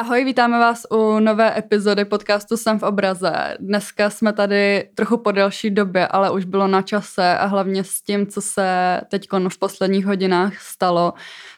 [0.00, 3.56] Ahoj, vítáme vás u nové epizody podcastu Jsem v obraze.
[3.60, 8.02] Dneska jsme tady trochu po delší době, ale už bylo na čase a hlavně s
[8.02, 11.12] tím, co se teď v posledních hodinách stalo,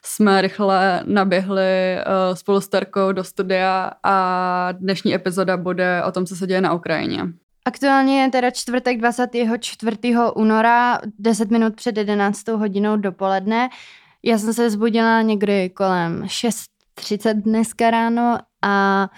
[0.04, 6.26] jsme rychle naběhli uh, spolu s Terkou do studia a dnešní epizoda bude o tom,
[6.26, 7.22] co se děje na Ukrajině.
[7.64, 9.96] Aktuálně je teda čtvrtek 24.
[10.34, 12.48] února, 10 minut před 11.
[12.48, 13.68] hodinou dopoledne.
[14.22, 19.08] Já jsem se zbudila někdy kolem 6 30 dneska ráno a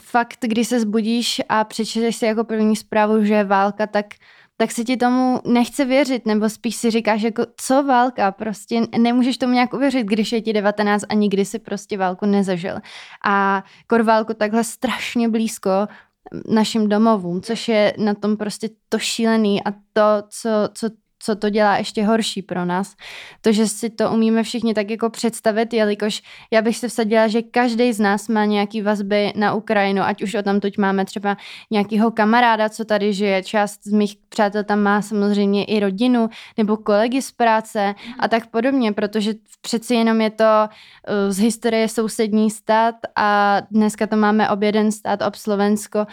[0.00, 4.06] fakt, když se zbudíš a přečteš si jako první zprávu, že je válka, tak
[4.60, 9.38] tak se ti tomu nechce věřit, nebo spíš si říkáš, jako co válka, prostě nemůžeš
[9.38, 12.74] tomu nějak uvěřit, když je ti 19 a nikdy si prostě válku nezažil.
[13.24, 15.70] A kor válku takhle strašně blízko
[16.48, 20.88] našim domovům, což je na tom prostě to šílený a to, co, co
[21.22, 22.96] co to dělá ještě horší pro nás.
[23.40, 27.42] To, že si to umíme všichni tak jako představit, jelikož já bych se vsadila, že
[27.42, 31.36] každý z nás má nějaký vazby na Ukrajinu, ať už o tam teď máme třeba
[31.70, 36.76] nějakého kamaráda, co tady žije, část z mých přátel tam má samozřejmě i rodinu, nebo
[36.76, 42.50] kolegy z práce a tak podobně, protože přeci jenom je to uh, z historie sousední
[42.50, 46.06] stát a dneska to máme ob jeden stát, ob Slovensko,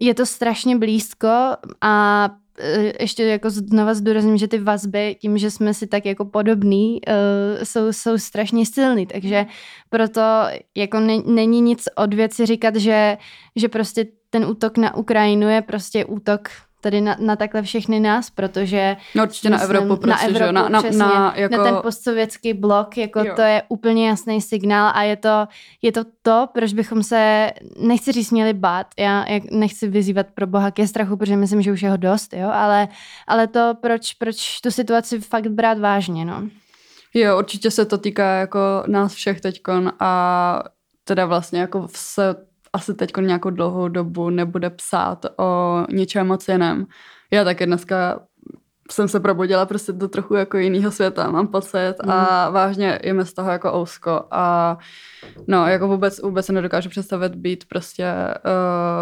[0.00, 1.28] je to strašně blízko
[1.80, 2.41] a Eh,
[3.00, 7.64] ještě jako znova zdůrazním, že ty vazby, tím, že jsme si tak jako podobný, uh,
[7.64, 9.46] jsou, jsou strašně silný, takže
[9.90, 10.20] proto
[10.76, 13.18] jako ne, není nic od věci říkat, že,
[13.56, 16.48] že prostě ten útok na Ukrajinu je prostě útok
[16.82, 18.96] tady na, na takhle všechny nás, protože...
[19.14, 20.52] No určitě myslím, na Evropu, prostě, na, Evropu, že?
[20.52, 21.56] Na, na, přesně, na, jako...
[21.56, 23.32] na ten postsovětský blok, jako jo.
[23.36, 25.46] to je úplně jasný signál a je to,
[25.82, 30.46] je to to, proč bychom se, nechci říct, měli bát, já jak nechci vyzývat pro
[30.46, 32.88] boha ke strachu, protože myslím, že už je ho dost, jo, ale,
[33.26, 36.48] ale to, proč, proč tu situaci fakt brát vážně, no.
[37.14, 40.62] Jo, určitě se to týká jako nás všech teďkon a
[41.04, 46.86] teda vlastně jako se asi teď nějakou dlouhou dobu nebude psát o něčem moc jiném.
[47.30, 48.26] Já taky dneska
[48.90, 52.10] jsem se probudila prostě do trochu jako jiného světa, mám pocit mm.
[52.10, 54.78] a vážně je mi z toho jako ousko a
[55.46, 58.14] no, jako vůbec, vůbec se nedokážu představit být prostě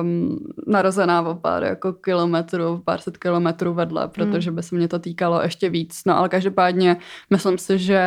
[0.01, 4.57] um, narozená o pár jako kilometrů, pár set kilometrů vedle, protože mm.
[4.57, 6.97] by se mě to týkalo ještě víc, no ale každopádně
[7.31, 8.03] myslím si, že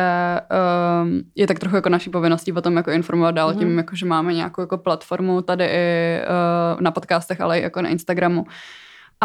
[1.02, 3.58] um, je tak trochu jako naší povinností o tom jako informovat dál mm.
[3.58, 7.82] tím, jako, že máme nějakou jako platformu tady i uh, na podcastech, ale i jako
[7.82, 8.46] na Instagramu,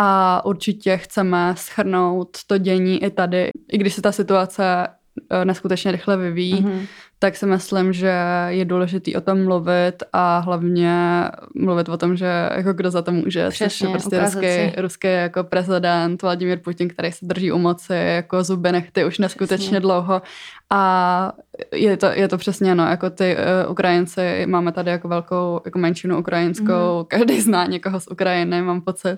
[0.01, 4.87] a určitě chceme schrnout to dění i tady, i když se ta situace
[5.31, 6.85] eh, neskutečně rychle vyvíjí, mm-hmm.
[7.19, 8.13] tak si myslím, že
[8.47, 11.23] je důležitý o tom mluvit a hlavně
[11.55, 15.07] mluvit o tom, že jako kdo za to může, Přesně, což je prostě ruský, ruský
[15.07, 19.79] jako prezident Vladimír Putin, který se drží u moci jako zuby nechty už neskutečně přesně.
[19.79, 20.21] dlouho
[20.69, 21.33] a
[21.73, 25.79] je to, je to přesně, no, jako ty uh, Ukrajinci, máme tady jako velkou jako
[25.79, 27.05] menšinu ukrajinskou, mm.
[27.05, 29.17] každý zná někoho z Ukrajiny, mám pocit.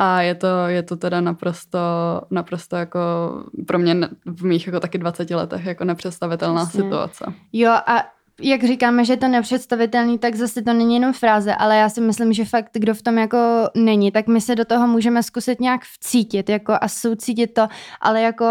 [0.00, 1.78] A je to, je to teda naprosto,
[2.30, 2.98] naprosto jako
[3.66, 6.82] pro mě v mých jako taky 20 letech jako nepředstavitelná Jasně.
[6.82, 7.24] situace.
[7.52, 8.04] Jo a
[8.40, 12.00] jak říkáme, že je to nepředstavitelný, tak zase to není jenom fráze, ale já si
[12.00, 13.38] myslím, že fakt, kdo v tom jako
[13.74, 17.68] není, tak my se do toho můžeme zkusit nějak vcítit jako a soucítit to,
[18.00, 18.44] ale jako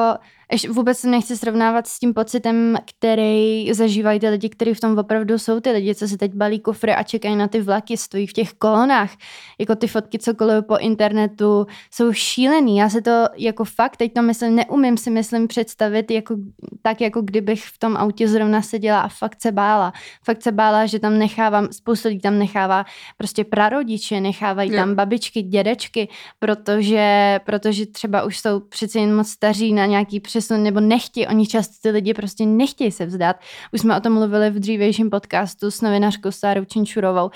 [0.51, 5.39] ještě vůbec nechci srovnávat s tím pocitem, který zažívají ty lidi, kteří v tom opravdu
[5.39, 8.33] jsou ty lidi, co si teď balí kufry a čekají na ty vlaky, stojí v
[8.33, 9.11] těch kolonách.
[9.59, 12.77] Jako ty fotky, co kolují po internetu, jsou šílený.
[12.77, 16.35] Já se to jako fakt, teď to myslím, neumím si myslím představit jako,
[16.81, 19.93] tak, jako kdybych v tom autě zrovna seděla a fakt se bála.
[20.25, 22.85] Fakt se bála, že tam nechávám, spoustu lidí tam nechává
[23.17, 26.07] prostě prarodiče, nechávají tam babičky, dědečky,
[26.39, 31.47] protože, protože třeba už jsou přeci jen moc staří na nějaký přesun nebo nechtějí, oni
[31.47, 33.35] často ty lidi prostě nechtějí se vzdát.
[33.73, 37.29] Už jsme o tom mluvili v dřívějším podcastu s novinářkou Sárou Činčurovou,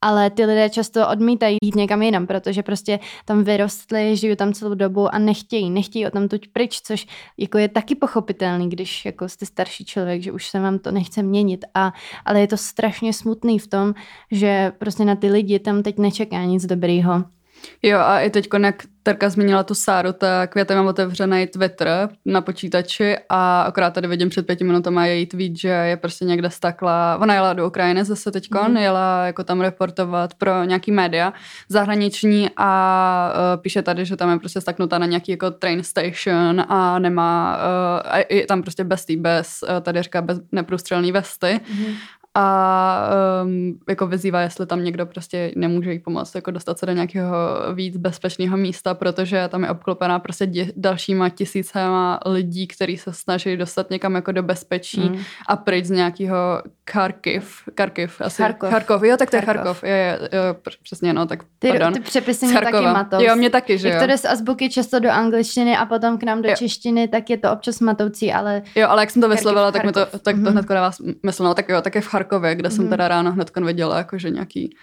[0.00, 4.74] ale ty lidé často odmítají jít někam jinam, protože prostě tam vyrostli, žijí tam celou
[4.74, 7.06] dobu a nechtějí, nechtějí o tam tuď pryč, což
[7.38, 11.22] jako je taky pochopitelný, když jako jste starší člověk, že už se vám to nechce
[11.22, 11.92] měnit, a,
[12.24, 13.94] ale je to strašně smutný v tom,
[14.30, 17.37] že prostě na ty lidi tam teď nečeká nic dobrýho.
[17.82, 22.40] Jo a i teď, jak Terka zmínila tu Sáru, tak já mám otevřený Twitter na
[22.40, 27.18] počítači a akorát tady vidím před pěti minutami její tweet, že je prostě někde stakla,
[27.20, 28.76] ona jela do Ukrajiny zase teď, mm.
[28.76, 31.32] jela jako tam reportovat pro nějaký média
[31.68, 36.64] zahraniční a uh, píše tady, že tam je prostě staknutá na nějaký jako train station
[36.68, 41.12] a nemá, uh, a je tam prostě bez tý, bez, uh, tady říká bez neprůstřelný
[41.12, 41.94] vesty mm.
[42.34, 43.10] A
[43.44, 47.36] um, jako vyzývá, jestli tam někdo prostě nemůže jí pomoct, jako dostat se do nějakého
[47.74, 53.56] víc bezpečného místa, protože tam je obklopená prostě dě, dalšíma tisícema lidí, kteří se snaží
[53.56, 55.18] dostat někam jako do bezpečí mm.
[55.48, 58.42] a pryč z nějakého Kharkiv, Kharkiv, asi.
[58.42, 58.70] Charkov.
[58.70, 61.92] Charkov, jo, tak to je Charkov, jo, jo, jo, přesně, no, tak ty, pardon.
[61.92, 63.16] ty přepisy mě taky matou.
[63.20, 64.00] Jo, mě taky, že Jak jo.
[64.00, 66.54] to jde z azbuky často do angličtiny a potom k nám do jo.
[66.58, 68.62] češtiny, tak je to občas matoucí, ale...
[68.74, 70.46] Jo, ale jak jsem to vyslovila, tak, mi to, tak to Mhm.
[70.52, 71.44] hned dává smysl.
[71.44, 74.76] No, tak jo, tak je v Charkově, kde jsem teda ráno hned viděla jakože nějaký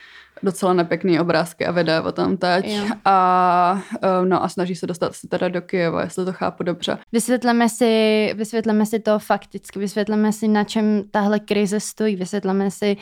[0.43, 2.65] docela nepěkný obrázky a videa o tam teď.
[2.67, 2.83] Jo.
[3.05, 6.97] A, eh, no a snaží se dostat se teda do Kyjeva, jestli to chápu dobře.
[7.11, 12.97] Vysvětleme si, vysvětleme si to fakticky, vysvětleme si, na čem tahle krize stojí, vysvětleme si,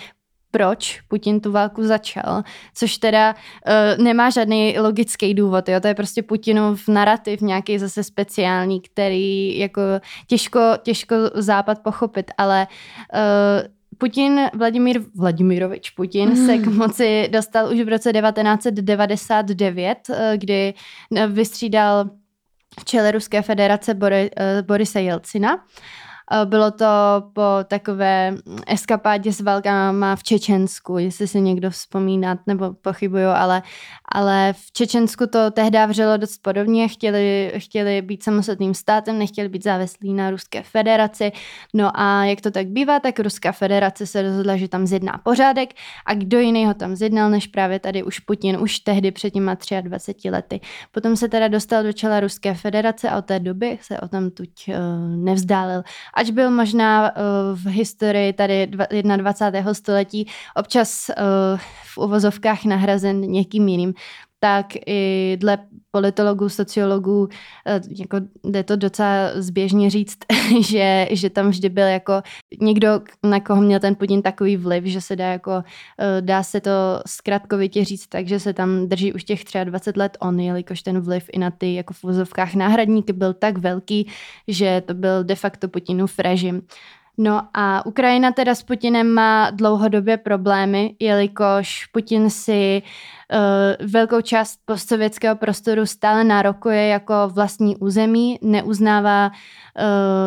[0.52, 2.44] proč Putin tu válku začal,
[2.76, 5.80] což teda uh, nemá žádný logický důvod, jo?
[5.80, 9.82] to je prostě Putinův narrativ, nějaký zase speciální, který jako
[10.28, 12.68] těžko, těžko západ pochopit, ale
[13.14, 20.74] uh, Putin, Vladimír Vladimirovič Putin se k moci dostal už v roce 1999, eh, kdy
[21.16, 22.10] eh, vystřídal
[22.80, 25.66] v čele Ruské federace Bori, uh, Borise Jelcina.
[26.46, 26.86] Bylo to
[27.34, 28.36] po takové
[28.68, 33.62] eskapádě s válkama v Čečensku, jestli si někdo vzpomínat, nebo pochybuju, ale,
[34.14, 39.64] ale v Čečensku to tehdy vřelo dost podobně, chtěli, chtěli být samostatným státem, nechtěli být
[39.64, 41.32] závislí na Ruské federaci,
[41.74, 45.74] no a jak to tak bývá, tak Ruská federace se rozhodla, že tam zjedná pořádek
[46.06, 49.58] a kdo jiný ho tam zjednal, než právě tady už Putin, už tehdy před těma
[49.82, 50.60] 23 lety.
[50.92, 54.30] Potom se teda dostal do čela Ruské federace a od té doby se o tam
[54.30, 54.76] tuď uh,
[55.16, 55.84] nevzdálil.
[56.14, 57.14] Ač byl možná uh,
[57.54, 58.86] v historii tady dva,
[59.18, 59.74] 21.
[59.74, 61.60] století občas uh,
[61.94, 63.94] v uvozovkách nahrazen někým jiným,
[64.44, 65.58] tak i dle
[65.92, 67.30] politologů, sociologů,
[67.90, 70.18] jako jde to docela zběžně říct,
[70.62, 72.14] že, že tam vždy byl jako
[72.62, 75.64] někdo, na koho měl ten Putin takový vliv, že se dá jako,
[76.20, 76.72] dá se to
[77.08, 81.40] zkratkovitě říct, takže se tam drží už těch 23 let on, jelikož ten vliv i
[81.40, 84.10] na ty jako v vozovkách náhradníky byl tak velký,
[84.48, 86.62] že to byl de facto Putinův režim.
[87.18, 94.60] No a Ukrajina teda s Putinem má dlouhodobě problémy, jelikož Putin si uh, velkou část
[94.66, 99.34] postsovětského prostoru stále nárokuje jako vlastní území, neuznává uh,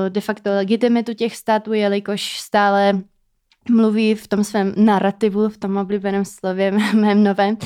[0.08, 2.92] de facto legitimitu těch států, jelikož stále
[3.70, 7.56] mluví v tom svém narrativu, v tom oblíbeném slově mém novém,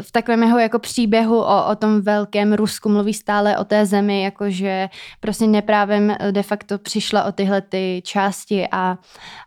[0.00, 4.22] v takovém jeho jako příběhu o, o tom velkém Rusku mluví stále o té zemi,
[4.22, 4.88] jakože
[5.20, 8.98] prostě neprávem de facto přišla o tyhle ty části a,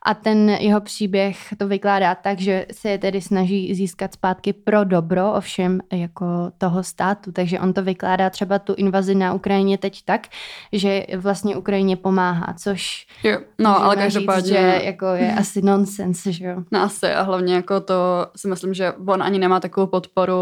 [0.06, 4.84] a ten jeho příběh to vykládá tak, že se je tedy snaží získat zpátky pro
[4.84, 6.26] dobro, ovšem jako
[6.58, 10.28] toho státu, takže on to vykládá třeba tu invazi na Ukrajině teď tak,
[10.74, 14.42] že vlastně Ukrajině pomáhá, což jo, no, ale každopádně...
[14.42, 16.64] Říct, že jako je asi nonsens, že jo?
[16.72, 20.34] No asi a hlavně jako to si myslím, že on ani nemá takovou podporu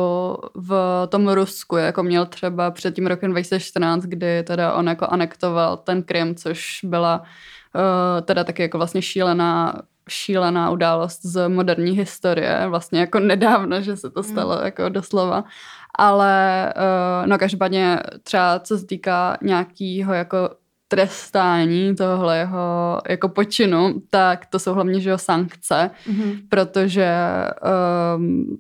[0.56, 5.78] v tom Rusku, jako měl třeba před tím rokem 2014, kdy teda on jako anektoval
[5.78, 12.66] ten Krym, což byla uh, teda taky jako vlastně šílená šílená událost z moderní historie,
[12.70, 14.66] vlastně jako nedávno, že se to stalo mm.
[14.66, 15.44] jako doslova.
[16.00, 20.50] Ale uh, no každopádně třeba co se týká nějakého jako
[20.88, 26.40] trestání tohle jeho jako počinu, tak to jsou hlavně že jo, sankce, mm-hmm.
[26.50, 27.14] protože
[28.16, 28.58] um,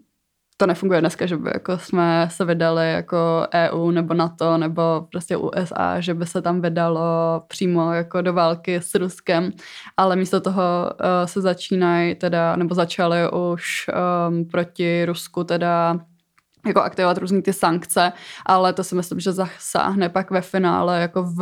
[0.58, 5.38] to nefunguje dneska, že by jako jsme se vydali jako EU nebo NATO nebo prostě
[5.38, 7.02] USA, že by se tam vydalo
[7.48, 9.52] přímo jako do války s Ruskem,
[9.98, 13.20] ale místo toho uh, se začínají teda, nebo začaly
[13.52, 13.86] už
[14.30, 16.00] um, proti Rusku teda
[16.66, 18.12] jako aktivovat různý ty sankce,
[18.46, 21.40] ale to si myslím, že zasáhne pak ve finále jako v,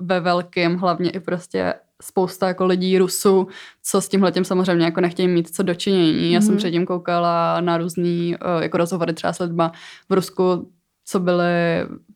[0.00, 3.48] ve velkým, hlavně i prostě spousta jako lidí Rusů,
[3.82, 6.32] co s tímhletím samozřejmě jako nechtějí mít co dočinění.
[6.32, 6.46] Já mm.
[6.46, 9.72] jsem předtím koukala na různý jako rozhovory třeba s lidma
[10.08, 10.70] v Rusku,
[11.04, 11.44] co byly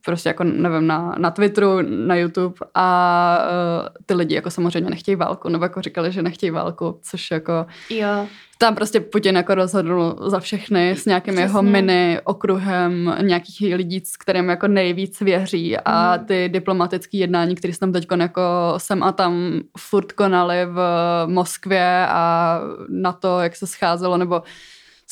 [0.04, 3.38] prostě jako, nevím, na, na Twitteru, na YouTube a
[3.82, 7.66] uh, ty lidi jako samozřejmě nechtějí válku, nebo jako říkali, že nechtějí válku, což jako
[7.90, 8.26] jo.
[8.58, 11.44] tam prostě Putin jako rozhodl za všechny s nějakým Přesně.
[11.44, 16.24] jeho mini okruhem nějakých lidí, s kterým jako nejvíc věří a mm.
[16.24, 18.42] ty diplomatické jednání, které se tam teď jako
[18.76, 20.80] sem a tam furt konali v
[21.26, 24.42] Moskvě a na to, jak se scházelo, nebo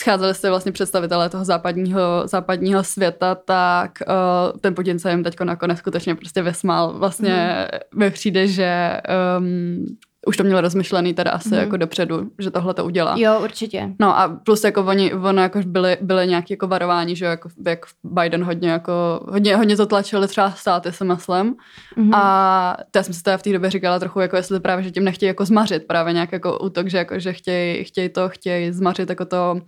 [0.00, 5.40] scházeli se vlastně představitelé toho západního, západního světa, tak uh, ten Putin se jim teď
[5.40, 6.98] nakonec skutečně prostě vysmál.
[6.98, 7.98] Vlastně mm.
[7.98, 9.00] mi přijde, že
[9.38, 9.86] um,
[10.28, 11.60] už to měl rozmyšlený teda asi mm.
[11.60, 13.14] jako dopředu, že tohle to udělá.
[13.18, 13.94] Jo, určitě.
[14.00, 17.78] No a plus jako oni, ono jako byly, byly nějaké jako varování, že jako, jak
[18.04, 18.92] Biden hodně jako,
[19.28, 21.54] hodně, hodně to tlačili třeba státy se maslem
[21.96, 22.14] mm.
[22.14, 24.90] a to já jsem si teda v té době říkala trochu, jako jestli právě, že
[24.90, 28.72] tím nechtějí jako zmařit právě nějak jako útok, že jako, že chtějí, chtějí to, chtějí
[28.72, 29.60] zmařit jako to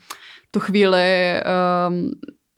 [0.50, 1.34] tu chvíli
[1.88, 2.10] um,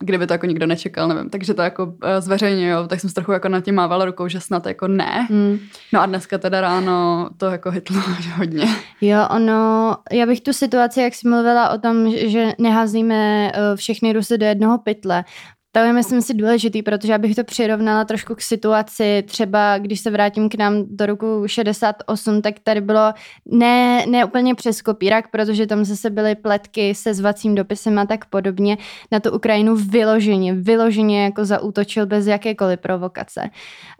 [0.02, 1.30] kdyby to jako nikdo nečekal, nevím.
[1.30, 4.40] Takže to jako uh, zveřejňuju, tak jsem se trochu jako na tím mávala rukou, že
[4.40, 5.26] snad jako ne.
[5.30, 5.58] Hmm.
[5.92, 8.00] No a dneska teda ráno to jako hitlo
[8.36, 8.66] hodně.
[9.00, 14.12] Jo, ono, já bych tu situaci, jak jsi mluvila o tom, že neházíme uh, všechny
[14.12, 15.24] Rusy do jednoho pytle,
[15.72, 20.10] to je, myslím si, důležitý, protože abych to přirovnala trošku k situaci, třeba když se
[20.10, 23.12] vrátím k nám do roku 68, tak tady bylo
[23.46, 28.24] ne, ne úplně přes kopírak, protože tam zase byly pletky se zvacím dopisem a tak
[28.24, 28.78] podobně.
[29.12, 33.40] Na tu Ukrajinu vyloženě, vyloženě jako zaútočil bez jakékoliv provokace.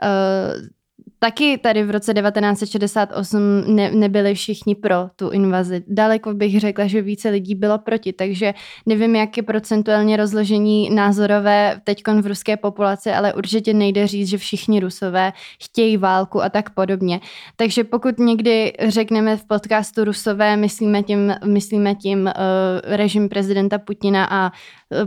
[0.03, 0.82] Uh,
[1.23, 5.83] Taky tady v roce 1968 ne, nebyli všichni pro tu invazi.
[5.89, 8.55] Daleko bych řekla, že více lidí bylo proti, takže
[8.87, 14.39] nevím, jak je procentuálně rozložení názorové teď v ruské populaci, ale určitě nejde říct, že
[14.39, 15.33] všichni rusové
[15.65, 17.21] chtějí válku a tak podobně.
[17.57, 22.33] Takže pokud někdy řekneme v podcastu rusové, myslíme tím, myslíme tím uh,
[22.85, 24.53] režim prezidenta Putina a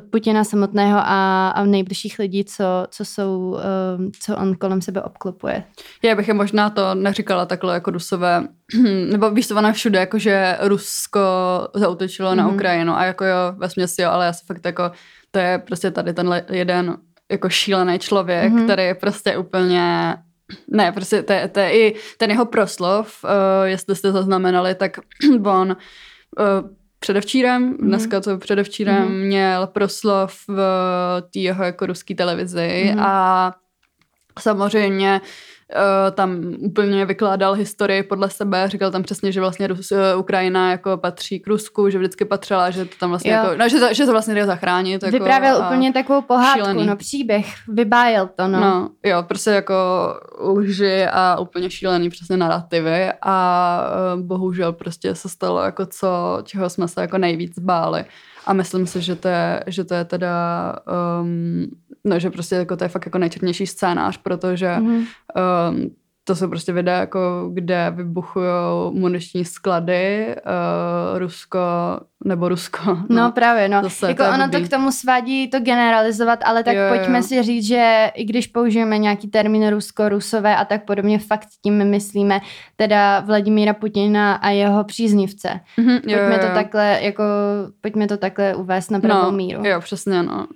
[0.10, 3.58] Putina samotného a, a nejbližších lidí, co, co jsou,
[3.98, 5.64] um, co on kolem sebe obklopuje.
[6.06, 8.48] Já bych je možná to neříkala takhle jako Rusové,
[9.12, 11.22] nebo víš to všude, jako že Rusko
[11.74, 12.36] zautočilo mm-hmm.
[12.36, 12.56] na mhm.
[12.56, 14.92] Ukrajinu a jako jo, ve směsi jo, ale já se fakt jako,
[15.32, 16.98] to je prostě tady ten jeden
[17.32, 18.64] jako šílený člověk, mm-hmm.
[18.64, 20.16] který je prostě úplně
[20.72, 23.30] ne, prostě to je, to je i ten jeho proslov, uh,
[23.64, 25.00] jestli jste zaznamenali, tak
[25.46, 25.78] on
[26.40, 26.70] uh,
[27.00, 27.86] předevčírem, mm-hmm.
[27.88, 29.26] dneska to předevčírem mm-hmm.
[29.26, 30.58] měl proslov v
[31.34, 33.02] té jeho jako ruské televizi mm-hmm.
[33.02, 33.54] a
[34.40, 35.22] samozřejmě Eh,
[36.12, 40.98] tam úplně vykládal historii podle sebe, říkal tam přesně, že vlastně Rus, eh, Ukrajina jako
[40.98, 43.44] patří k Rusku, že vždycky patřila, že to tam vlastně jo.
[43.44, 45.04] jako, no, že, to, že to vlastně jde zachránit.
[45.04, 46.86] Jako, Vyprávěl úplně takovou pohádku, šílený.
[46.86, 48.60] no příběh, vybájel to, no.
[48.60, 48.90] no.
[49.04, 49.76] jo, prostě jako
[50.40, 53.80] lži a úplně šílený přesně narrativy a
[54.16, 58.06] uh, bohužel prostě se stalo jako co, čeho jsme se jako nejvíc báli.
[58.46, 60.76] A myslím si, že to je, že to je teda
[61.22, 61.68] um,
[62.06, 65.06] No, že prostě jako to je fakt jako nejčernější scénář, protože mm-hmm.
[65.72, 65.96] um,
[66.28, 68.46] to jsou prostě videa, jako, kde vybuchují
[68.92, 71.60] muniční sklady, uh, Rusko,
[72.26, 72.80] nebo Rusko.
[73.10, 73.84] No, no právě, no.
[73.84, 77.24] Zase, jako to ono to k tomu svádí to generalizovat, ale tak jo, pojďme jo.
[77.24, 81.90] si říct, že i když použijeme nějaký termín Rusko, Rusové a tak podobně, fakt tím
[81.90, 82.42] myslíme
[82.76, 85.60] teda Vladimíra Putina a jeho příznivce.
[85.78, 86.48] Mm-hmm, pojďme jo, jo.
[86.48, 87.24] to takhle, jako,
[87.82, 89.66] pojďme to takhle uvést na pravou no, míru.
[89.66, 90.48] Jo, přesně, no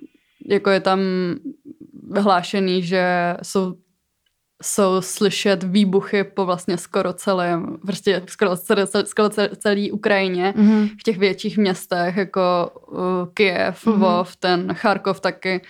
[0.50, 1.00] jako je tam
[2.10, 3.04] vyhlášený, že
[3.42, 3.74] jsou
[4.62, 10.88] jsou slyšet výbuchy po vlastně skoro celém, prostě skoro, skoro, skoro celý Ukrajině, mm-hmm.
[11.00, 12.98] v těch větších městech, jako uh,
[13.34, 13.98] Kiev, mm-hmm.
[13.98, 15.60] Vov, ten Charkov taky.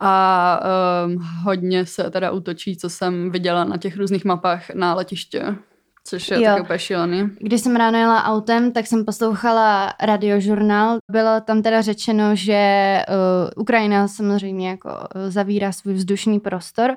[0.00, 0.60] A
[1.06, 5.56] um, hodně se teda útočí, co jsem viděla na těch různých mapách na letiště.
[6.06, 7.30] Což je taky úplně šílený.
[7.38, 10.98] Když jsem ráno jela autem, tak jsem poslouchala radiožurnál.
[11.10, 16.96] Bylo tam teda řečeno, že uh, Ukrajina samozřejmě jako uh, zavírá svůj vzdušný prostor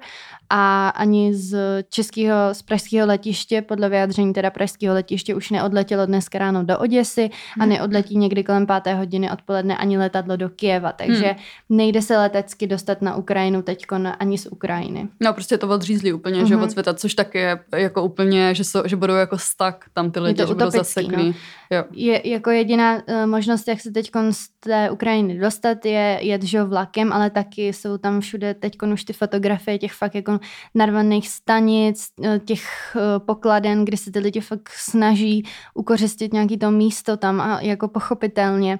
[0.49, 1.57] a ani z
[1.89, 7.21] českého, z pražského letiště, podle vyjádření teda pražského letiště, už neodletělo dneska ráno do Oděsy
[7.21, 7.61] hmm.
[7.61, 11.77] a neodletí někdy kolem páté hodiny odpoledne ani letadlo do Kieva, takže hmm.
[11.77, 13.85] nejde se letecky dostat na Ukrajinu teď
[14.19, 15.07] ani z Ukrajiny.
[15.19, 16.47] No prostě to odřízli úplně, hmm.
[16.47, 16.63] že mhm.
[16.63, 20.19] od světa, což taky je jako úplně, že, jsou, že budou jako stak tam ty
[20.19, 21.27] lidi, že budou zaseklí.
[21.27, 21.33] No.
[21.71, 21.83] Jo.
[21.91, 26.63] Je, jako jediná uh, možnost, jak se teď z té Ukrajiny dostat, je jet že
[26.63, 30.39] vlakem, ale taky jsou tam všude teď už ty fotografie těch fakt jako
[30.75, 32.63] narvaných stanic, uh, těch
[32.95, 37.87] uh, pokladen, kde se ty lidi fakt snaží ukořistit nějaký to místo tam a jako
[37.87, 38.79] pochopitelně.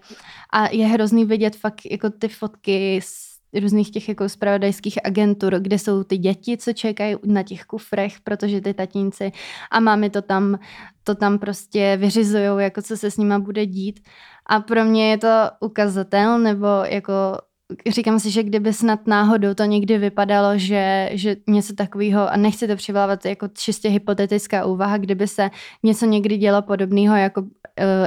[0.54, 5.80] A je hrozný vidět fakt jako ty fotky z různých těch jako spravodajských agentur, kde
[5.80, 9.32] jsou ty děti, co čekají na těch kufrech, protože ty tatínci
[9.72, 10.60] a máme to tam,
[11.04, 14.00] to tam prostě vyřizují, jako co se s nima bude dít.
[14.46, 15.28] A pro mě je to
[15.60, 17.14] ukazatel, nebo jako
[17.88, 22.68] říkám si, že kdyby snad náhodou to někdy vypadalo, že, že něco takového, a nechci
[22.68, 25.50] to přivolávat jako čistě hypotetická úvaha, kdyby se
[25.84, 27.48] něco někdy dělo podobného jako uh,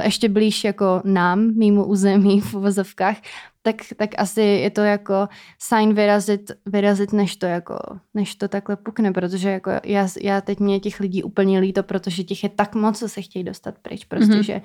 [0.03, 3.17] ještě blíž jako nám, mýmu území v uvozovkách,
[3.63, 5.27] tak, tak asi je to jako
[5.59, 7.79] sign vyrazit, vyrazit než, to jako,
[8.13, 12.23] než to takhle pukne, protože jako já, já teď mě těch lidí úplně líto, protože
[12.23, 14.43] těch je tak moc, co se chtějí dostat pryč, prostě, mm-hmm.
[14.43, 14.61] že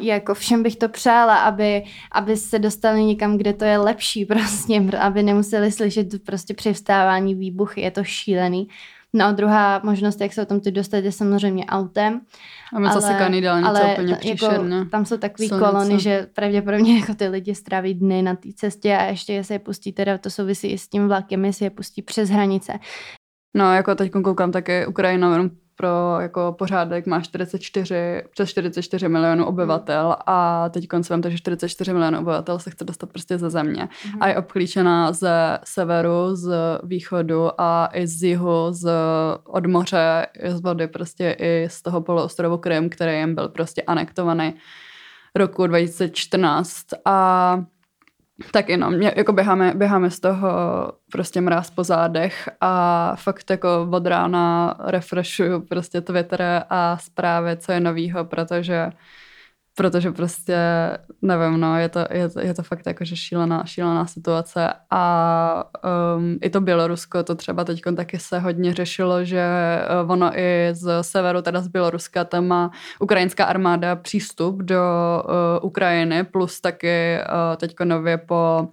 [0.00, 4.80] jako všem bych to přála, aby, aby se dostali někam, kde to je lepší prostě,
[4.98, 8.68] aby nemuseli slyšet prostě přivstávání výbuchy, je to šílený.
[9.12, 12.20] No a druhá možnost, jak se o tom ty dostat, je samozřejmě autem.
[12.72, 14.18] A my zase dálnice ale úplně.
[14.24, 14.46] Jako,
[14.90, 19.04] tam jsou takový kolony, že pravděpodobně jako ty lidi stráví dny na té cestě a
[19.04, 22.02] ještě je se je pustí, teda to souvisí i s tím vlakem, jestli je pustí
[22.02, 22.72] přes hranice.
[23.56, 29.46] No, jako teď koukám taky Ukrajina jenom pro jako pořádek má 44, přes 44 milionů
[29.46, 33.88] obyvatel a teď koncem že 44 milionů obyvatel se chce dostat prostě ze země.
[34.06, 34.22] Mm.
[34.22, 38.90] a je obklíčená ze severu, z východu a i z jihu, z,
[39.44, 44.54] od moře, z vody prostě i z toho poloostrovu Krym, který jim byl prostě anektovaný
[45.34, 47.60] roku 2014 a
[48.50, 50.48] tak jenom, mě, jako běháme, běháme z toho
[51.12, 57.72] prostě mráz po zádech a fakt jako od rána refreshuju prostě Twitter a zprávy, co
[57.72, 58.90] je novýho, protože
[59.78, 60.56] protože prostě,
[61.22, 64.68] nevím, no, je to, je to, je to fakt jako, že šílená, šílená situace.
[64.90, 65.64] A
[66.16, 69.44] um, i to Bělorusko, to třeba teď taky se hodně řešilo, že
[70.04, 72.70] uh, ono i z severu, teda z Běloruska, tam má
[73.00, 74.82] ukrajinská armáda přístup do
[75.24, 78.68] uh, Ukrajiny, plus taky uh, teď nově po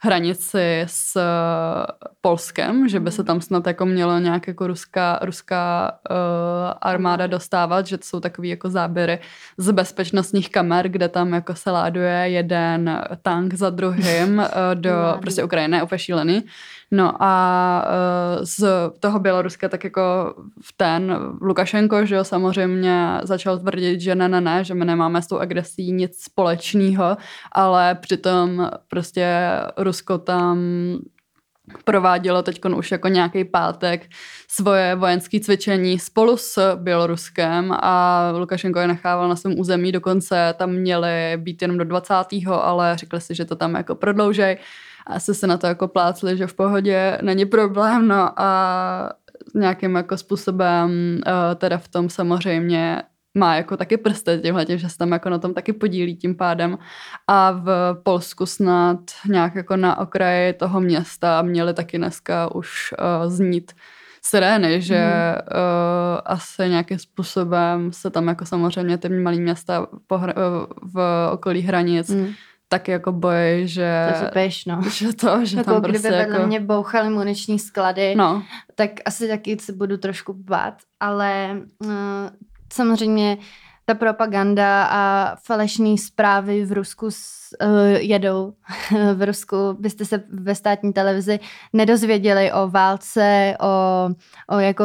[0.00, 5.92] hranici s eh, Polskem, že by se tam snad jako mělo nějak jako ruská, ruská
[6.10, 6.16] uh,
[6.80, 9.18] armáda dostávat, že to jsou takový jako záběry
[9.56, 15.44] z bezpečnostních kamer, kde tam jako se láduje jeden tank za druhým uh, do prostě
[15.44, 16.42] Ukrajiny, úplně šílený.
[16.90, 17.84] No a
[18.38, 18.64] uh, z
[19.00, 24.40] toho Běloruska tak jako v ten Lukašenko, že jo, samozřejmě začal tvrdit, že ne, ne,
[24.40, 27.16] ne, že my nemáme s tou agresí nic společného,
[27.52, 30.58] ale přitom prostě Rusko tam
[31.84, 34.06] provádělo teď už jako nějaký pátek
[34.48, 40.70] svoje vojenské cvičení spolu s Běloruskem a Lukašenko je nechával na svém území, dokonce tam
[40.70, 42.14] měli být jenom do 20.
[42.60, 44.56] ale řekli si, že to tam jako prodloužej
[45.06, 49.12] asi se na to jako plácli, že v pohodě není problém, no a
[49.54, 50.90] nějakým jako způsobem
[51.26, 53.02] uh, teda v tom samozřejmě
[53.38, 56.36] má jako taky prsty tímhle tím, že se tam jako na tom taky podílí tím
[56.36, 56.78] pádem.
[57.26, 58.98] A v Polsku snad
[59.28, 63.72] nějak jako na okraji toho města měli taky dneska už uh, znít
[64.22, 65.58] sirény, že mm.
[65.58, 69.86] uh, asi nějakým způsobem se tam jako samozřejmě ty malé města
[70.94, 72.32] v okolí hranic mm
[72.68, 74.14] tak jako boj, že...
[74.24, 74.82] To peš, no.
[74.90, 76.46] Že to, že jako tam kdyby prostě vedle jako...
[76.46, 78.42] mě bouchaly muniční sklady, no.
[78.74, 81.90] tak asi taky se budu trošku bát, ale uh,
[82.72, 83.38] samozřejmě
[83.84, 88.52] ta propaganda a falešné zprávy v Rusku s, uh, jedou.
[89.14, 91.40] v Rusku byste se ve státní televizi
[91.72, 94.08] nedozvěděli o válce, o,
[94.56, 94.84] o jako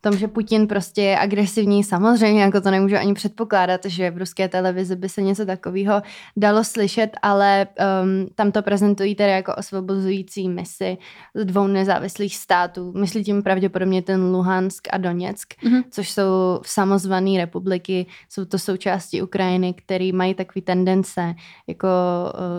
[0.00, 4.48] tom, že Putin prostě je agresivní, samozřejmě, jako to nemůžu ani předpokládat, že v ruské
[4.48, 6.02] televizi by se něco takového
[6.36, 10.98] dalo slyšet, ale um, tam to prezentují tedy jako osvobozující misi
[11.34, 12.92] z dvou nezávislých států.
[12.96, 15.84] Myslí tím pravděpodobně ten Luhansk a Doněck, mm-hmm.
[15.90, 21.34] což jsou samozvané republiky, jsou to součásti Ukrajiny, které mají takové tendence,
[21.68, 21.88] jako,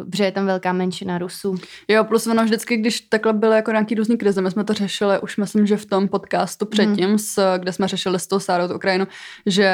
[0.03, 1.55] uh, že je tam velká menšina Rusů.
[1.87, 5.19] Jo, plus ono vždycky, když takhle byly jako nějaký různý krize, my jsme to řešili,
[5.19, 7.17] už myslím, že v tom podcastu předtím, mm.
[7.17, 9.07] s kde jsme řešili s tou Sárou Ukrajinu,
[9.45, 9.71] že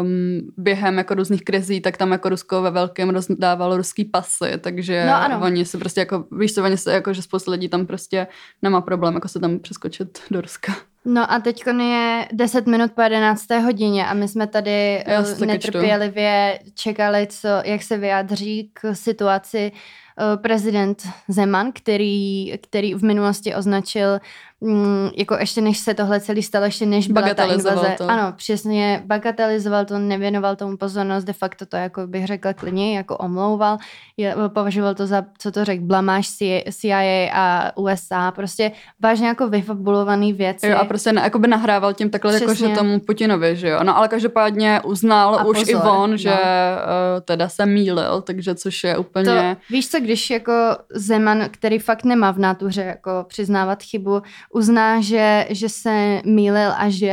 [0.00, 5.04] um, během jako různých krizí, tak tam jako Rusko ve velkém rozdávalo ruský pasy, takže
[5.06, 5.40] no, ano.
[5.42, 8.26] oni se prostě jako, víš co, oni se jako, že spousta lidí tam prostě
[8.62, 10.76] nemá problém jako se tam přeskočit do Ruska.
[11.04, 13.50] No a teď je 10 minut po 11.
[13.64, 19.72] hodině a my jsme tady Já netrpělivě čekali, co, jak se vyjádří k situaci
[20.20, 24.18] Eh, prezident Zeman, který, který v minulosti označil,
[24.60, 27.94] mm, jako ještě než se tohle celý stalo, ještě než byla ta invaze.
[27.98, 28.10] To.
[28.10, 33.16] Ano, přesně, bagatelizoval to, nevěnoval tomu pozornost, de facto to, jako bych řekla klidně, jako
[33.16, 33.78] omlouval,
[34.16, 36.28] je, považoval to za, co to řekl, blamáž
[36.70, 40.66] CIA a USA, prostě vážně jako vyfabulovaný věci.
[40.66, 43.80] Jo, a prostě ne, jako by nahrával tím takhle, jako, že tomu Putinovi, že jo.
[43.82, 46.16] No ale každopádně uznal a už pozor, i on, no.
[46.16, 49.24] že uh, teda se mýlil, takže což je úplně...
[49.24, 50.52] To, víš co, když jako
[50.94, 56.88] Zeman, který fakt nemá v nátuře jako přiznávat chybu, uzná, že, že se mýlil a
[56.88, 57.08] že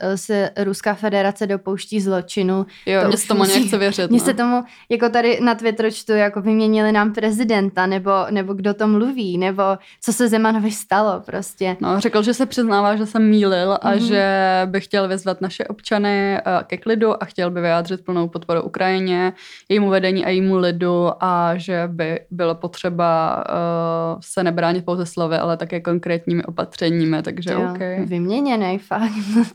[0.00, 2.66] eh, se Ruská federace dopouští zločinu.
[2.86, 4.10] Jo, to mě se tomu musí, nechce věřit.
[4.10, 4.24] Mně no.
[4.24, 8.86] se tomu, jako tady na Twitteru čtu, jako vyměnili nám prezidenta, nebo, nebo kdo to
[8.86, 9.62] mluví, nebo
[10.00, 11.76] co se Zemanovi stalo prostě.
[11.80, 14.06] No, řekl, že se přiznává, že se mýlil a mm-hmm.
[14.06, 18.62] že by chtěl vyzvat naše občany eh, ke klidu a chtěl by vyjádřit plnou podporu
[18.62, 19.32] Ukrajině,
[19.68, 25.36] jejímu vedení a jejímu lidu a že by bylo potřeba uh, se nebránit pouze slovy,
[25.36, 26.75] ale také konkrétními opatřeními,
[27.22, 28.08] takže jo, OK.
[28.08, 29.12] Vyměněný fakt.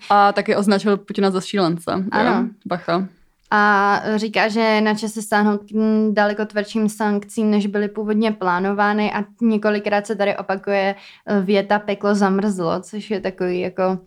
[0.10, 1.92] A taky označil Putina za šílence.
[2.12, 2.32] Ano.
[2.32, 3.08] Jo, bacha.
[3.52, 5.74] a říká, že na čas se stáhnout k
[6.14, 12.16] daleko tvrdším sankcím, než byly původně plánovány a několikrát se tady opakuje eh, věta peklo
[12.16, 14.00] zamrzlo, což je takový jako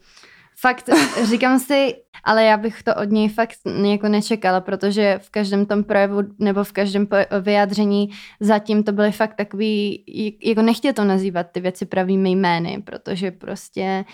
[0.64, 0.90] fakt,
[1.30, 5.84] říkám si, ale já bych to od něj fakt jako nečekala, protože v každém tom
[5.84, 7.06] projevu nebo v každém
[7.40, 10.04] vyjádření zatím to byly fakt takový,
[10.44, 14.04] jako nechtěl to nazývat ty věci pravými jmény, protože prostě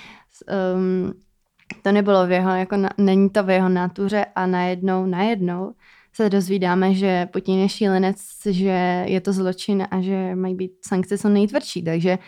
[0.75, 1.13] um,
[1.83, 5.73] to nebylo v jeho, jako na, není to v jeho nátuře a najednou, najednou
[6.13, 11.19] se dozvídáme, že Putin je šílenec, že je to zločin a že mají být sankce
[11.19, 12.19] co nejtvrdší, takže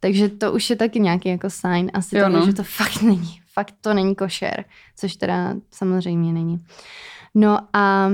[0.00, 2.46] takže to už je taky nějaký jako sign asi jo, toho, no.
[2.46, 4.64] že to fakt není, fakt to není košer,
[4.96, 6.64] což teda samozřejmě není.
[7.34, 8.10] No a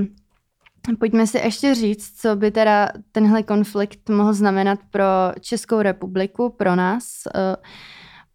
[0.99, 5.05] pojďme si ještě říct, co by teda tenhle konflikt mohl znamenat pro
[5.41, 7.05] Českou republiku, pro nás,
[7.35, 7.57] eh,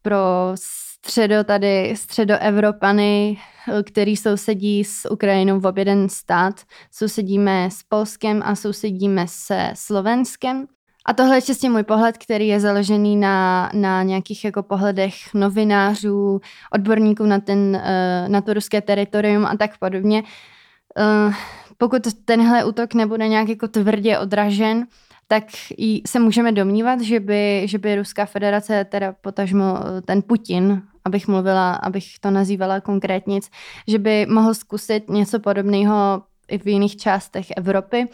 [0.02, 3.38] pro středo tady, středoevropany,
[3.86, 6.62] který sousedí s Ukrajinou v oběden stát.
[6.92, 10.68] Sousedíme s Polskem a sousedíme se Slovenskem.
[11.06, 16.42] A tohle je čistě můj pohled, který je založený na, na nějakých jako pohledech novinářů,
[16.74, 20.24] odborníků na, ten, uh, na to ruské teritorium a tak podobně.
[21.28, 21.34] Uh,
[21.78, 24.88] pokud tenhle útok nebude nějak jako tvrdě odražen,
[25.32, 25.44] tak
[26.08, 31.28] se můžeme domnívat, že by, že by Ruská federace, teda potažmo eh, ten Putin, abych
[31.28, 33.40] mluvila, abych to nazývala konkrétně,
[33.88, 38.08] že by mohl zkusit něco podobného i v jiných částech Evropy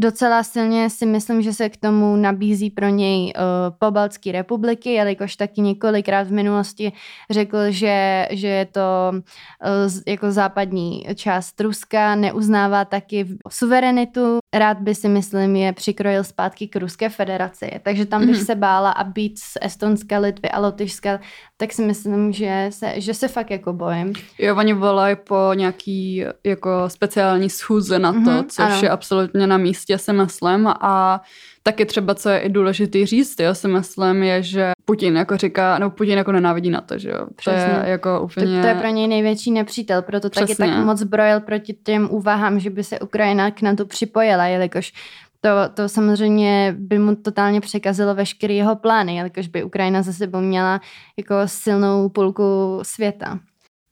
[0.00, 3.42] Docela silně si myslím, že se k tomu nabízí pro něj uh,
[3.78, 6.92] pobaltské republiky, jelikož taky několikrát v minulosti
[7.30, 14.38] řekl, že, že je to uh, jako západní část Ruska, neuznává taky suverenitu.
[14.54, 17.70] Rád by si myslím je přikrojil zpátky k Ruské federaci.
[17.82, 18.44] Takže tam bych mm-hmm.
[18.44, 21.20] se bála a být z Estonska, Litvy a Lotyšska,
[21.56, 24.12] tak si myslím, že se, že se fakt jako bojím.
[24.38, 28.80] Jo, oni volají po nějaký jako speciální schůze na to, mm-hmm, což ano.
[28.82, 30.66] je absolutně na místě si myslím.
[30.66, 31.20] A
[31.62, 35.90] taky třeba, co je i důležitý říct, jo, myslím, je, že Putin jako říká, no
[35.90, 37.26] Putin jako nenávidí na to, že jo.
[37.44, 38.56] To je jako úplně...
[38.56, 40.56] To, to je pro něj největší nepřítel, proto Přesně.
[40.56, 44.92] taky tak moc brojil proti těm úvahám, že by se Ukrajina k NATO připojila, jelikož
[45.40, 50.40] to, to samozřejmě by mu totálně překazilo veškeré jeho plány, jelikož by Ukrajina za sebou
[50.40, 50.80] měla
[51.16, 53.38] jako silnou půlku světa.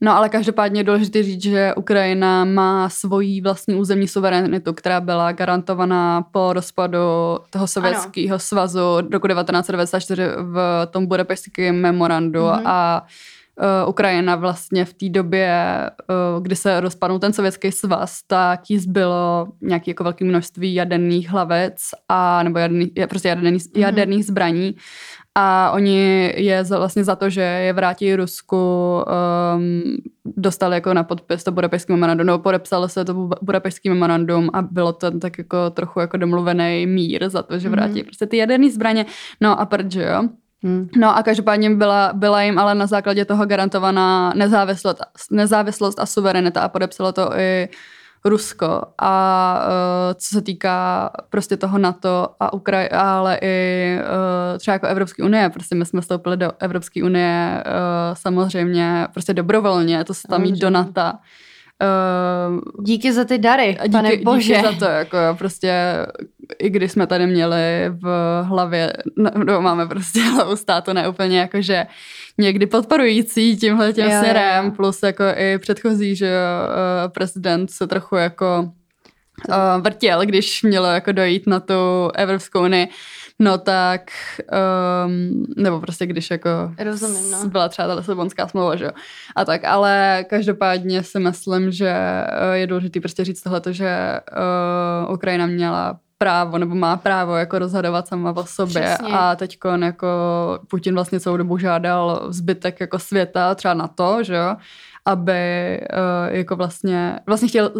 [0.00, 5.32] No ale každopádně je důležité říct, že Ukrajina má svoji vlastní územní suverenitu, která byla
[5.32, 6.98] garantovaná po rozpadu
[7.50, 12.62] toho sovětského svazu roku 1994 v tom budapešském memorandu mm-hmm.
[12.64, 13.06] a
[13.82, 15.54] uh, Ukrajina vlastně v té době,
[16.36, 21.30] uh, kdy se rozpadl ten sovětský svaz, tak jí zbylo nějaké jako velké množství jaderných
[21.30, 21.76] hlavec
[22.08, 23.80] a nebo jaderných, prostě jaderných, mm-hmm.
[23.80, 24.76] jaderných zbraní
[25.38, 28.56] a oni je za, vlastně za to, že je vrátí Rusku,
[29.56, 34.62] um, dostali jako na podpis to budapešský memorandum, nebo podepsalo se to budapešský memorandum a
[34.62, 38.04] bylo to tak jako trochu jako domluvený mír za to, že vrátí mm.
[38.04, 39.06] prostě ty jaderné zbraně.
[39.40, 40.28] No a proč, jo?
[40.62, 40.88] Hmm.
[40.96, 44.98] No a každopádně byla, byla jim ale na základě toho garantovaná nezávislost,
[45.30, 47.68] nezávislost a suverenita a podepsalo to i
[48.28, 54.72] Rusko a uh, co se týká prostě toho NATO a Ukraj, ale i uh, třeba
[54.72, 60.14] jako Evropské unie, prostě my jsme vstoupili do Evropské unie uh, samozřejmě prostě dobrovolně, to
[60.14, 61.12] se tam jít do NATO.
[61.82, 64.54] Uh, díky za ty dary, díky, pane bože.
[64.54, 65.96] Díky za to, jako prostě,
[66.58, 68.92] i když jsme tady měli v hlavě,
[69.46, 71.86] no, máme prostě hlavu státu neúplně jakože
[72.38, 74.70] někdy podporující tímhle těm jo, směrem, jo.
[74.70, 78.70] plus jako i předchozí, že uh, prezident se trochu jako
[79.48, 81.74] uh, vrtěl, když mělo jako dojít na tu
[82.14, 82.88] Evropskou unii,
[83.38, 84.10] no tak,
[85.06, 86.50] um, nebo prostě když jako
[86.84, 87.48] Rozumím, no.
[87.48, 88.90] byla třeba ta Lisabonská smlouva, že jo,
[89.36, 91.94] a tak, ale každopádně si myslím, že
[92.52, 94.20] je důležité prostě říct tohleto, že
[95.06, 99.14] uh, Ukrajina měla právo nebo má právo jako rozhodovat sama o sobě Přesně.
[99.14, 100.08] a teď jako
[100.70, 104.56] Putin vlastně celou dobu žádal zbytek jako světa třeba na to, že jo,
[105.06, 107.72] aby uh, jako vlastně, vlastně chtěl,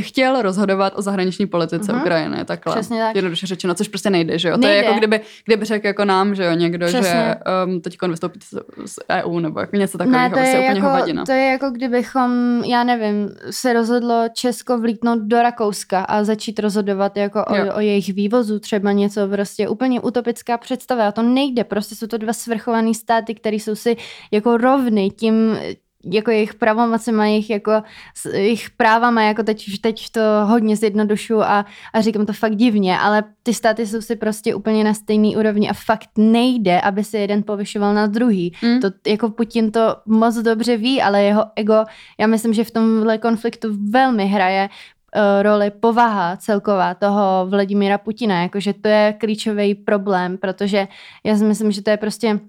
[0.00, 2.00] chtěl rozhodovat o zahraniční politice uh-huh.
[2.00, 2.74] Ukrajiny, takhle.
[2.74, 3.16] Přesně tak.
[3.16, 4.56] Jednoduše řečeno, což prostě nejde, že jo.
[4.56, 4.68] Nejde.
[4.68, 7.10] To je jako kdyby, kdyby řekl jako nám, že jo, někdo, Přesně.
[7.10, 7.34] že
[7.66, 8.54] um, teď vystoupí z,
[8.86, 11.24] z EU nebo jako něco takového, ne, to je úplně jako, hovadina.
[11.24, 17.16] To je jako kdybychom, já nevím, se rozhodlo Česko vlítnout do Rakouska a začít rozhodovat
[17.16, 21.94] jako o, o jejich vývozu, třeba něco prostě úplně utopická představa a to nejde, prostě
[21.94, 23.96] jsou to dva svrchované státy, které jsou si
[24.30, 25.56] jako rovny tím,
[26.10, 27.82] jako jejich pravomocema, jejich, jako,
[28.32, 33.24] jejich právama, jako teď, teď to hodně zjednodušu a, a říkám to fakt divně, ale
[33.42, 37.42] ty státy jsou si prostě úplně na stejný úrovni a fakt nejde, aby se jeden
[37.42, 38.52] povyšoval na druhý.
[38.62, 38.80] Mm.
[38.80, 41.84] To jako Putin to moc dobře ví, ale jeho ego,
[42.18, 48.42] já myslím, že v tomhle konfliktu velmi hraje uh, roli povaha celková toho Vladimíra Putina,
[48.42, 50.88] jakože to je klíčový problém, protože
[51.24, 52.40] já si myslím, že to je prostě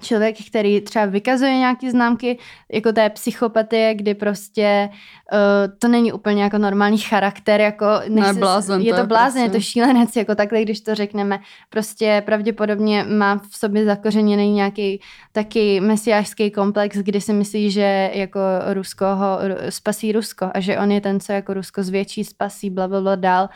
[0.00, 2.38] člověk, který třeba vykazuje nějaké známky,
[2.72, 4.88] jako té psychopatie, kdy prostě
[5.32, 5.38] uh,
[5.78, 9.56] to není úplně jako normální charakter, jako než ne, blázen, je to blázen, prostě.
[9.56, 11.38] je to šílenec, jako takhle, když to řekneme,
[11.70, 15.00] prostě pravděpodobně má v sobě zakořeněný nějaký
[15.32, 18.40] taky mesiářský komplex, kdy si myslí, že jako
[18.72, 22.88] Rusko ho spasí Rusko a že on je ten, co jako Rusko zvětší, spasí, bla,
[22.88, 23.48] bla, bla dál.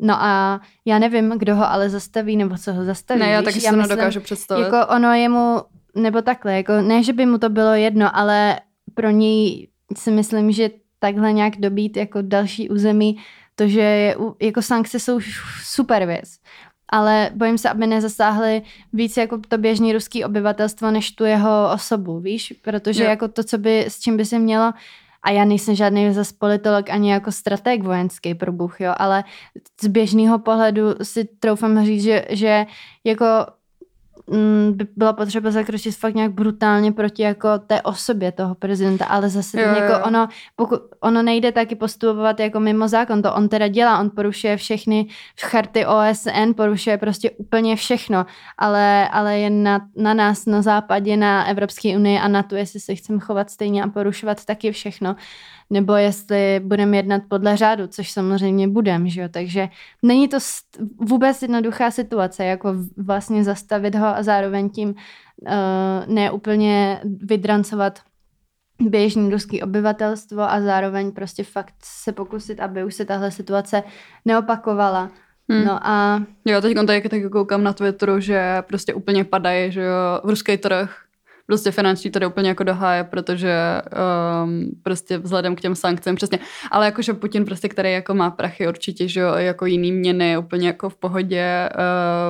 [0.00, 3.20] No a já nevím, kdo ho ale zastaví, nebo co ho zastaví.
[3.20, 4.62] Ne, já taky si to nedokážu představit.
[4.62, 5.62] Jako ono je mu
[5.94, 8.60] nebo takhle, jako ne, že by mu to bylo jedno, ale
[8.94, 13.16] pro něj si myslím, že takhle nějak dobít jako další území,
[13.54, 15.20] to, že je, jako sankce jsou
[15.64, 16.38] super věc,
[16.88, 22.20] ale bojím se, aby nezasáhly víc jako to běžný ruský obyvatelstvo, než tu jeho osobu,
[22.20, 22.54] víš?
[22.62, 23.10] Protože jo.
[23.10, 24.72] jako to, co by, s čím by se mělo,
[25.22, 29.24] a já nejsem žádný zase politolog ani jako strateg vojenský pro Bůh, jo, ale
[29.82, 32.66] z běžného pohledu si troufám říct, že, že
[33.04, 33.26] jako
[34.70, 39.60] by byla potřeba zakročit fakt nějak brutálně proti jako té osobě toho prezidenta, ale zase
[39.60, 40.00] jo, jako jo.
[40.06, 44.56] ono, pokud, ono nejde taky postupovat jako mimo zákon, to on teda dělá, on porušuje
[44.56, 45.06] všechny
[45.40, 48.26] charty OSN, porušuje prostě úplně všechno,
[48.58, 52.80] ale, ale je na, na nás na západě, na Evropské unii a na to, jestli
[52.80, 55.16] se chceme chovat stejně a porušovat taky všechno
[55.70, 59.28] nebo jestli budeme jednat podle řádu, což samozřejmě budeme, že jo?
[59.30, 59.68] takže
[60.02, 60.38] není to
[61.00, 68.00] vůbec jednoduchá situace, jako vlastně zastavit ho a zároveň tím uh, ne úplně vydrancovat
[68.80, 73.82] běžný ruský obyvatelstvo a zároveň prostě fakt se pokusit, aby už se tahle situace
[74.24, 75.10] neopakovala.
[75.48, 75.64] Hmm.
[75.64, 76.22] No a...
[76.44, 81.09] Jo, teď tady taky koukám na Twitteru, že prostě úplně padají, že jo, ruský trh
[81.50, 83.82] prostě finanční to jde úplně jako do háje, protože
[84.44, 86.38] um, prostě vzhledem k těm sankcím přesně.
[86.70, 90.66] Ale jakože Putin prostě, který jako má prachy určitě, že jo, jako jiný měny, úplně
[90.66, 91.68] jako v pohodě,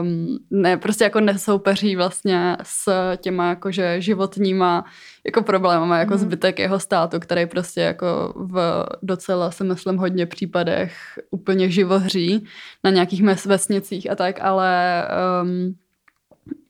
[0.00, 4.84] um, ne, prostě jako nesoupeří vlastně s těma jakože životníma
[5.24, 6.18] jako problémama, jako mm.
[6.18, 10.92] zbytek jeho státu, který prostě jako v docela, si myslím, hodně případech
[11.30, 12.46] úplně živohří
[12.84, 15.04] na nějakých vesnicích a tak, ale
[15.42, 15.74] um,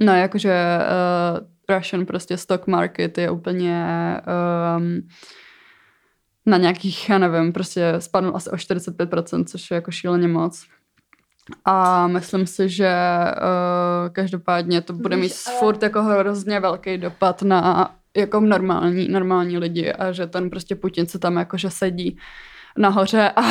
[0.01, 3.87] no jakože uh, Russian prostě stock market je úplně
[4.77, 5.09] um,
[6.47, 10.67] na nějakých, já nevím, prostě spadnul asi o 45%, což je jako šíleně moc.
[11.65, 12.95] A myslím si, že
[13.37, 19.93] uh, každopádně to bude mít furt jako hrozně velký dopad na jako normální, normální lidi
[19.93, 22.19] a že ten prostě Putin se tam jakože sedí
[22.79, 23.43] nahoře a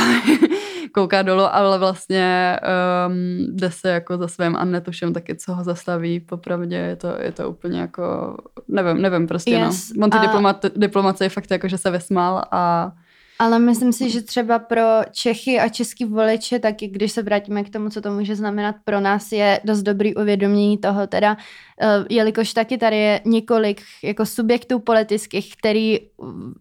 [0.92, 2.60] kouká dolů, ale vlastně
[3.08, 6.20] um, jde se jako za svým a netuším taky, co ho zastaví.
[6.20, 9.66] Popravdě je to, je to úplně jako, nevím, nevím prostě, no.
[9.66, 9.92] yes.
[9.96, 10.04] no.
[10.04, 10.22] On ty a...
[10.22, 12.92] diplomat, diplomace je fakt jako, že se vysmál a
[13.40, 17.70] ale myslím si, že třeba pro Čechy a český voliče, taky když se vrátíme k
[17.70, 22.54] tomu, co to může znamenat pro nás, je dost dobrý uvědomění toho, teda, uh, jelikož
[22.54, 26.54] taky tady je několik jako subjektů politických, který mm,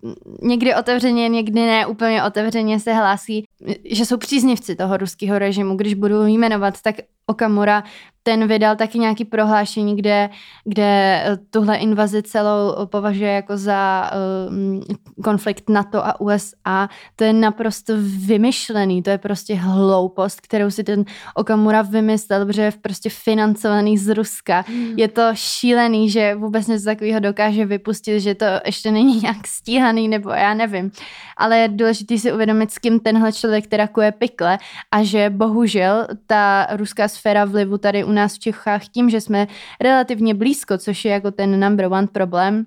[0.42, 3.44] někdy otevřeně, někdy ne úplně otevřeně se hlásí,
[3.84, 5.76] že jsou příznivci toho ruského režimu.
[5.76, 6.94] Když budu jmenovat, tak
[7.30, 7.84] Okamura
[8.28, 10.30] ten vydal taky nějaký prohlášení, kde,
[10.64, 14.10] kde eh, tuhle invazi celou považuje jako za
[14.50, 14.82] um,
[15.24, 16.88] konflikt NATO a USA.
[17.16, 17.92] To je naprosto
[18.26, 24.14] vymyšlený, to je prostě hloupost, kterou si ten Okamura vymyslel, protože je prostě financovaný z
[24.14, 24.64] Ruska.
[24.68, 24.94] Hmm.
[24.96, 30.08] Je to šílený, že vůbec něco takového dokáže vypustit, že to ještě není nějak stíhaný,
[30.08, 30.90] nebo já nevím.
[31.36, 34.58] Ale je důležité si uvědomit, s kým tenhle člověk teda kuje pikle
[34.92, 39.46] a že bohužel ta ruská sféra vlivu tady u nás v Čechách tím, že jsme
[39.80, 42.66] relativně blízko, což je jako ten number one problém,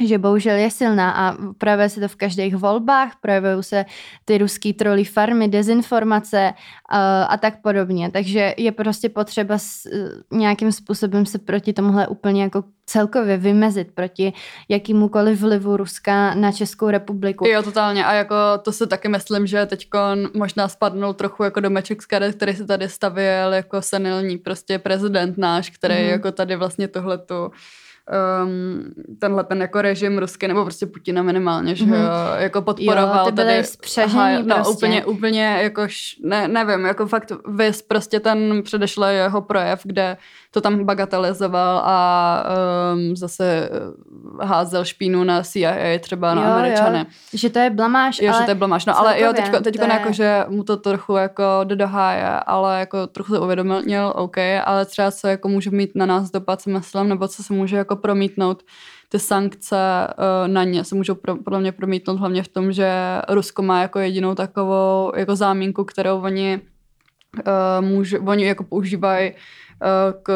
[0.00, 3.84] že bohužel je silná a projevuje se to v každých volbách, projevují se
[4.24, 8.10] ty ruský troly farmy, dezinformace uh, a tak podobně.
[8.10, 9.88] Takže je prostě potřeba s,
[10.30, 14.32] uh, nějakým způsobem se proti tomuhle úplně jako celkově vymezit proti
[14.68, 17.46] jakýmukoliv vlivu Ruska na Českou republiku.
[17.46, 18.04] Jo, totálně.
[18.04, 19.88] A jako to se taky myslím, že teď
[20.34, 25.38] možná spadnul trochu jako domeček z karet, který se tady stavěl jako senilní prostě prezident
[25.38, 26.08] náš, který mm.
[26.08, 27.50] jako tady vlastně tohletu
[28.44, 32.36] um, tenhle ten jako režim ruský, nebo prostě Putina minimálně, že mm-hmm.
[32.36, 33.62] jako podporoval jo, tady,
[34.04, 34.72] aha, no, prostě.
[34.72, 35.86] úplně, úplně jako,
[36.22, 40.16] ne, nevím, jako fakt vys prostě ten předešlý jeho projev, kde
[40.52, 42.44] to tam bagatelizoval a
[42.94, 46.98] um, zase eh, házel špínu na CIA třeba na jo, Američany.
[46.98, 47.04] Jo.
[47.34, 49.84] Že to je blamáš, jo, ale že to je blamáš, no ale jo, teďko, teďko
[49.84, 49.90] je...
[49.90, 54.36] jako, že mu to trochu jako jde do háje, ale jako trochu se uvědomil, OK,
[54.64, 57.76] ale třeba co jako může mít na nás dopad s myslím, nebo co se může
[57.76, 58.62] jako promítnout
[59.08, 62.92] ty sankce uh, na ně se můžou pro, podle mě promítnout hlavně v tom, že
[63.28, 66.60] Rusko má jako jedinou takovou jako zámínku, kterou oni
[67.38, 69.32] uh, může, oni jako používají
[69.71, 69.71] Eh,
[70.22, 70.32] k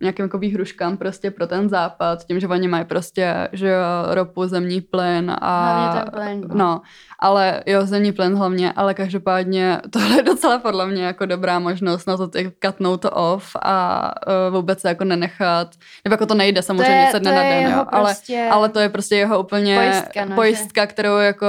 [0.00, 4.46] nějakým jako výhruškám prostě pro ten západ, tím, že oni mají prostě, že jo, ropu,
[4.46, 5.72] zemní plyn a...
[5.72, 6.54] Hlavně ten plyn, no.
[6.54, 6.80] no.
[7.18, 12.06] ale jo, zemní plyn hlavně, ale každopádně tohle je docela podle mě jako dobrá možnost
[12.06, 14.10] na to katnout to off a
[14.48, 15.68] uh, vůbec se jako nenechat,
[16.04, 18.68] nebo jako to nejde samozřejmě to je, se dne na den, jo, prostě ale, ale
[18.68, 20.86] to je prostě jeho úplně pojistka, no, pojistka že?
[20.86, 21.46] kterou jako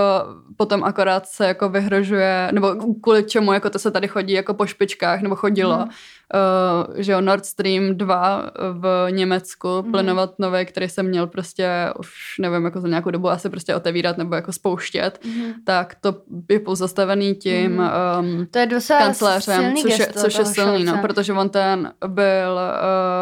[0.58, 4.66] potom akorát se jako vyhrožuje, nebo kvůli čemu jako to se tady chodí jako po
[4.66, 5.90] špičkách, nebo chodilo, hmm
[6.34, 9.92] uh, že jo, Nord Stream 2 v Německu, mm.
[9.92, 12.10] plynovod nový, který jsem měl prostě už
[12.40, 15.54] nevím, jako za nějakou dobu asi prostě otevírat nebo jako spouštět, mm.
[15.66, 16.16] tak to
[16.50, 17.90] je pozastavený tím mm.
[18.20, 22.60] um, to je kancléřem, což je, což je silný, no, protože on ten byl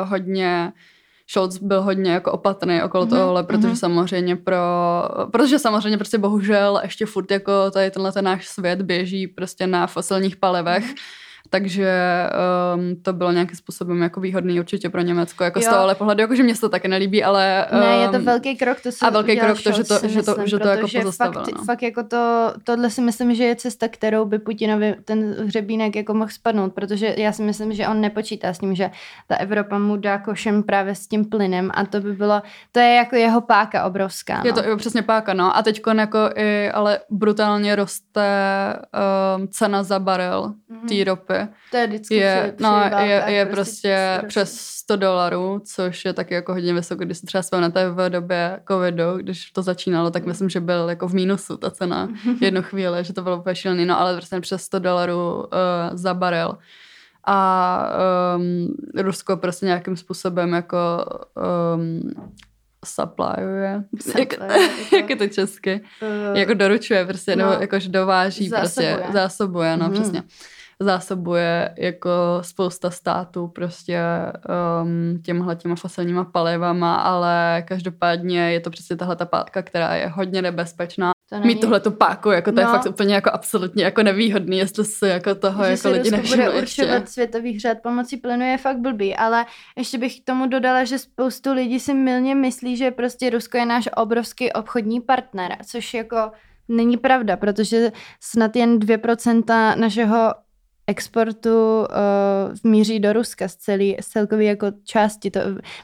[0.04, 0.74] uh, hodně
[1.28, 3.10] Scholz byl hodně jako opatrný okolo mm-hmm.
[3.10, 3.76] tohohle, protože mm-hmm.
[3.76, 4.58] samozřejmě pro,
[5.32, 9.88] protože samozřejmě prostě bohužel ještě furt jako tady tenhle ten náš svět běží prostě na
[9.88, 11.92] fosilních palivech, mm-hmm takže
[12.76, 15.64] um, to bylo nějakým způsobem jako výhodný určitě pro Německo, jako jo.
[15.64, 17.68] z tohohle pohledu, jakože mě se to taky nelíbí, ale...
[17.74, 20.36] Um, ne, je to velký krok, to A velký krok to, že to, že to,
[20.46, 21.46] že to jako pozastavilo.
[21.46, 21.64] Fakt, no.
[21.64, 26.14] fakt jako to, tohle si myslím, že je cesta, kterou by Putinovi ten hřebínek jako
[26.14, 28.92] mohl spadnout, protože já si myslím, že on nepočítá s tím, že
[29.28, 32.96] ta Evropa mu dá košem právě s tím plynem a to by bylo, to je
[32.96, 34.38] jako jeho páka obrovská.
[34.38, 34.44] No.
[34.46, 38.26] Je to jo, přesně páka, no a teď jako i, ale brutálně roste
[39.38, 40.88] um, cena za barel mm-hmm.
[40.88, 41.35] té ropy
[41.72, 46.14] to je vždycky je, při, no, je, je prostě, prostě přes 100 dolarů, což je
[46.14, 50.26] taky jako hodně vysoko, když se třeba vzpomnete v době covidu, když to začínalo, tak
[50.26, 52.10] myslím, že byl jako v mínusu ta cena
[52.42, 55.44] jednu chvíli, že to bylo úplně šílený, no ale prostě přes 100 dolarů uh,
[55.94, 56.58] za barel.
[57.28, 57.90] A
[58.38, 60.78] um, Rusko prostě nějakým způsobem jako
[61.76, 62.02] um,
[62.86, 63.84] supplyuje.
[64.20, 64.44] Jak, jako,
[64.96, 65.82] jak je to česky?
[66.02, 68.94] Uh, jako doručuje prostě, no, nebo jakože dováží zásobuje.
[68.96, 69.94] prostě, zásobuje, no mm-hmm.
[69.94, 70.24] přesně
[70.80, 72.10] zásobuje jako
[72.42, 74.02] spousta států prostě
[74.84, 80.08] um, těmhle těma fosilníma palivama, ale každopádně je to přesně tahle ta pátka, která je
[80.08, 81.12] hodně nebezpečná.
[81.30, 81.48] To není...
[81.48, 82.62] Mít tuhle tu páku, jako to no.
[82.62, 86.46] je fakt úplně jako absolutně jako nevýhodný, jestli si jako toho že jako lidi nevšimli
[86.46, 89.46] bude určovat světový hřad pomocí plynu je fakt blbý, ale
[89.78, 93.66] ještě bych k tomu dodala, že spoustu lidí si milně myslí, že prostě Rusko je
[93.66, 96.32] náš obrovský obchodní partner, což jako
[96.68, 100.34] není pravda, protože snad jen 2% našeho
[100.88, 105.32] exportu uh, míří do Ruska z, celý, z celkové jako části.
[105.32, 105.40] To,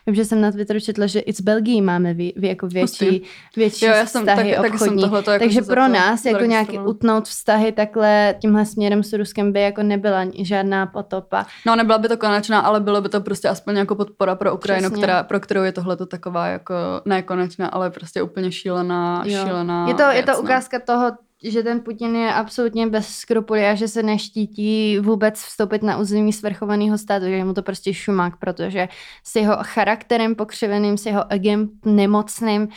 [0.07, 3.21] vím, že jsem na Twitteru četla, že i z Belgii máme vý, vý, jako větší,
[3.55, 5.03] větší jo, já jsem, vztahy tak, obchodní.
[5.03, 9.61] Tak jako Takže pro nás jako nějaký utnout vztahy takhle tímhle směrem s Ruskem by
[9.61, 11.45] jako nebyla žádná potopa.
[11.65, 14.89] No nebyla by to konečná, ale bylo by to prostě aspoň jako podpora pro Ukrajinu,
[14.89, 16.73] která, pro kterou je tohle taková jako
[17.05, 19.43] nekonečná, ale prostě úplně šílená, jo.
[19.43, 20.39] šílená Je to, věc, je to no.
[20.39, 21.11] ukázka toho,
[21.43, 26.33] že ten Putin je absolutně bez skrupulí a že se neštítí vůbec vstoupit na území
[26.33, 28.87] svrchovaného státu, že je mu to prostě šumák, protože
[29.23, 32.69] s jeho charakterem pokřiveným, s jeho egem nemocným, uh,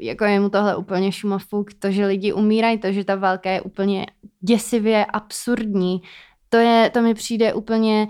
[0.00, 3.60] jako je mu tohle úplně šumafuk, to, že lidi umírají, to, že ta válka je
[3.60, 4.06] úplně
[4.40, 6.02] děsivě absurdní,
[6.48, 8.08] to, je, to mi přijde úplně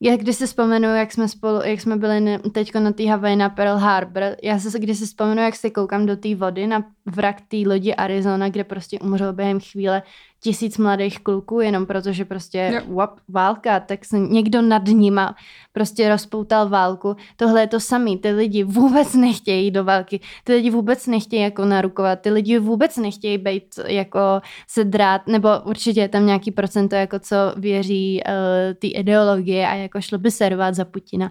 [0.00, 3.48] já když si vzpomenu, jak jsme spolu, jak jsme byli teď na té Havaji na
[3.48, 7.36] Pearl Harbor, já se když si vzpomenu, jak se koukám do té vody na vrak
[7.48, 10.02] té lodi Arizona, kde prostě umřel během chvíle
[10.40, 15.34] tisíc mladých kluků, jenom protože prostě wap, válka, tak se někdo nad nima
[15.72, 17.16] prostě rozpoutal válku.
[17.36, 21.64] Tohle je to samý, ty lidi vůbec nechtějí do války, ty lidi vůbec nechtějí jako
[21.64, 24.20] narukovat, ty lidi vůbec nechtějí být jako
[24.68, 28.32] se drát, nebo určitě je tam nějaký procento, jako co věří uh,
[28.78, 31.30] ty ideologie a jako šlo by servát za Putina.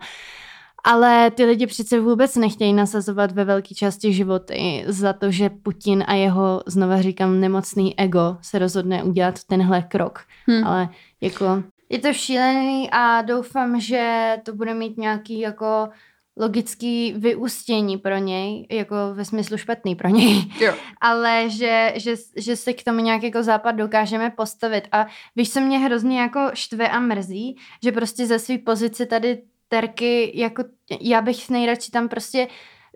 [0.87, 6.03] Ale ty lidi přece vůbec nechtějí nasazovat ve velké části životy za to, že Putin
[6.07, 10.19] a jeho, znova říkám, nemocný ego se rozhodne udělat tenhle krok.
[10.45, 10.67] Hmm.
[10.67, 10.89] Ale
[11.21, 15.89] jako je to šílený a doufám, že to bude mít nějaký jako
[16.37, 20.73] logický vyústění pro něj, jako ve smyslu špatný pro něj, jo.
[21.01, 25.61] ale že, že, že se k tomu nějak jako západ dokážeme postavit a víš, co
[25.61, 30.63] mě hrozně jako štve a mrzí, že prostě ze své pozice tady terky, jako
[31.01, 32.47] já bych nejradši tam prostě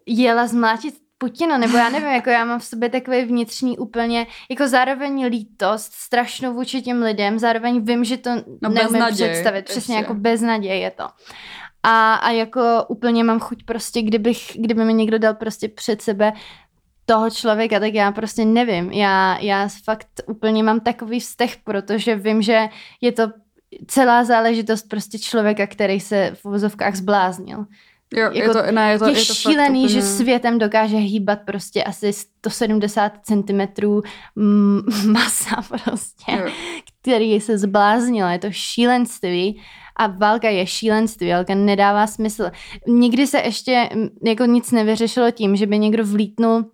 [0.06, 4.68] jela zmlátit Putina, nebo já nevím, jako já mám v sobě takový vnitřní úplně, jako
[4.68, 8.30] zároveň lítost, strašnou vůči těm lidem, zároveň vím, že to
[8.62, 10.04] no, neumím představit, přesně ještě.
[10.04, 11.04] jako beznaděj je to.
[11.84, 16.34] A, a jako úplně mám chuť prostě, kdybych, kdyby mi někdo dal prostě před sebe
[17.06, 18.92] toho člověka, tak já prostě nevím.
[18.92, 22.68] Já, já fakt úplně mám takový vztah, protože vím, že
[23.02, 23.24] je to
[23.88, 27.66] celá záležitost prostě člověka, který se v uvozovkách zbláznil.
[28.14, 29.94] Jo, jako, je to, ne, je to, je, je to šílený, úplně...
[29.94, 33.62] že světem dokáže hýbat prostě asi 170 cm
[35.12, 36.52] masa prostě, jo.
[37.02, 38.28] který se zbláznil.
[38.28, 39.62] Je to šílenství
[39.96, 42.52] a válka je šílenství, válka nedává smysl.
[42.88, 43.90] Nikdy se ještě
[44.26, 46.66] jako nic nevyřešilo tím, že by někdo vlítnul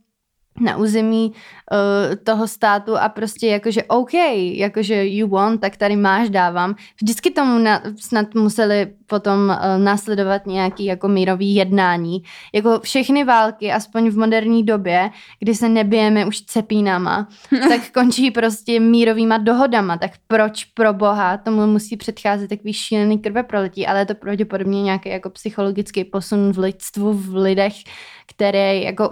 [0.60, 4.14] na území uh, toho státu a prostě jakože OK,
[4.54, 6.76] jakože you want, tak tady máš, dávám.
[7.02, 12.24] Vždycky tomu na, snad museli potom uh, následovat nějaký jako mírový jednání.
[12.54, 17.28] Jako všechny války, aspoň v moderní době, kdy se nebijeme už cepínama,
[17.70, 19.98] tak končí prostě mírovýma dohodama.
[19.98, 25.10] Tak proč pro boha tomu musí předcházet takový šílený krveproletí, ale je to pravděpodobně nějaký
[25.10, 27.74] jako psychologický posun v lidstvu, v lidech,
[28.28, 29.12] které jako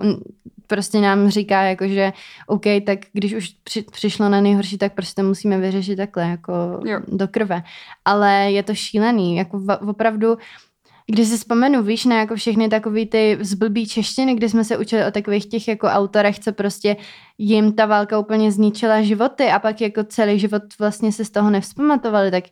[0.67, 2.13] prostě nám říká, jako, že
[2.47, 6.51] OK, tak když už při, přišlo na nejhorší, tak prostě musíme vyřešit takhle, jako
[6.85, 6.99] jo.
[7.07, 7.63] do krve.
[8.05, 10.37] Ale je to šílený, jako v, opravdu
[11.07, 15.05] když si vzpomenu, víš, na jako všechny takový ty zblbý češtiny, kdy jsme se učili
[15.05, 16.95] o takových těch jako autorech, co prostě
[17.37, 21.49] jim ta válka úplně zničila životy a pak jako celý život vlastně se z toho
[21.49, 22.43] nevzpamatovali, tak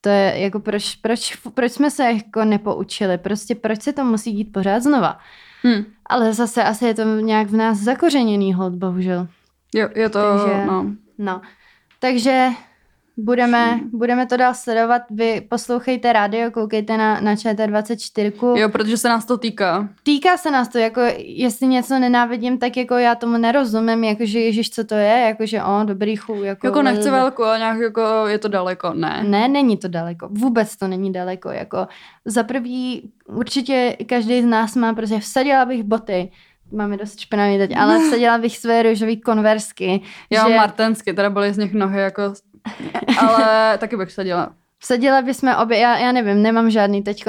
[0.00, 4.32] to je jako proč, proč, proč jsme se jako nepoučili, prostě proč se to musí
[4.32, 5.18] dít pořád znova.
[5.62, 5.84] Hmm.
[6.06, 9.28] Ale zase asi je to nějak v nás zakořeněný hod, bohužel.
[9.74, 10.86] Jo, je to, Takže, no.
[11.18, 11.40] no.
[11.98, 12.48] Takže
[13.16, 15.02] Budeme, budeme to dál sledovat.
[15.10, 18.56] Vy poslouchejte rádio, koukejte na, na ČT24.
[18.56, 19.88] Jo, protože se nás to týká.
[20.02, 24.70] Týká se nás to, jako jestli něco nenávidím, tak jako já tomu nerozumím, jakože ježiš,
[24.70, 26.42] co to je, jakože o, dobrý chů.
[26.42, 29.24] Jako, jako nechci velkou, ale nějak jako je to daleko, ne?
[29.28, 31.86] Ne, není to daleko, vůbec to není daleko, jako
[32.24, 36.30] za prvý určitě každý z nás má, prostě vsadila bych boty,
[36.72, 40.00] máme dost špinavý teď, ale vsadila bych své růžové konversky.
[40.30, 40.56] Já že...
[40.56, 42.22] martensky, teda byly z nich nohy jako
[43.18, 44.52] ale taky bych vsadila.
[44.78, 47.24] Vsadila bychom obě, já, já nevím, nemám žádný teď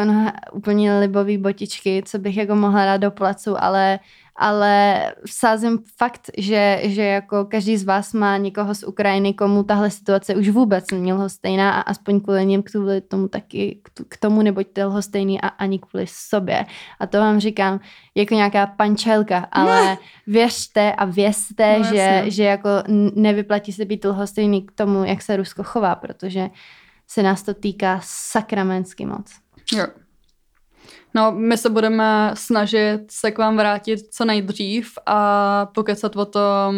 [0.53, 3.99] úplně libový botičky, co bych jako mohla dát do placu, ale
[4.43, 9.89] ale vsázím fakt, že, že jako každý z vás má někoho z Ukrajiny, komu tahle
[9.89, 14.85] situace už vůbec není lhostejná a aspoň kvůli něm kvůli tomu taky k tomu nebuďte
[14.85, 16.65] lhostejný a ani kvůli sobě.
[16.99, 17.79] A to vám říkám
[18.15, 19.97] jako nějaká pančelka, ale ne.
[20.27, 22.69] věřte a vězte, no, že, že jako
[23.15, 26.49] nevyplatí se být lhostejný k tomu, jak se Rusko chová, protože
[27.07, 29.31] se nás to týká sakramensky moc.
[29.73, 30.02] Jo.
[31.15, 36.75] No, my se budeme snažit se k vám vrátit co nejdřív a pokecat o tom,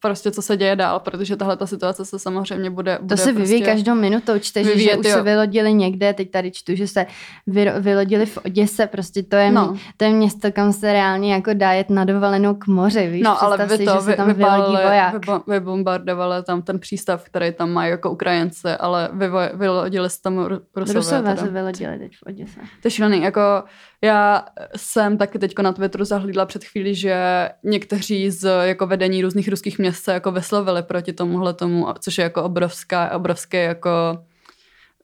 [0.00, 3.32] prostě co se děje dál, protože tahle ta situace se samozřejmě bude, bude To se
[3.32, 5.12] vyvíjí prostě každou minutou, čteš, vyvíjet, že už jo.
[5.12, 7.06] se vylodili někde, teď tady čtu, že se
[7.80, 9.76] vylodili v Oděse, prostě to je, no.
[9.96, 13.42] to je město, kam se reálně jako dá jet na dovolenou k moři, víš, no,
[13.42, 15.14] ale vy si, to, že se tam vy, vylodí voják.
[15.46, 20.38] Vybombardovali tam ten přístav, který tam mají jako Ukrajinci, ale vy, vylodili se tam
[20.76, 20.94] Rusové.
[20.94, 22.60] Rusové se vylodili teď v Oděse.
[22.60, 23.40] To je šílený, jako
[24.02, 24.44] já
[24.76, 29.78] jsem taky teď na Twitteru zahlídla před chvíli, že někteří z jako vedení různých ruských
[29.78, 34.18] měst se jako vyslovili proti tomuhle tomu, což je jako obrovská, obrovské jako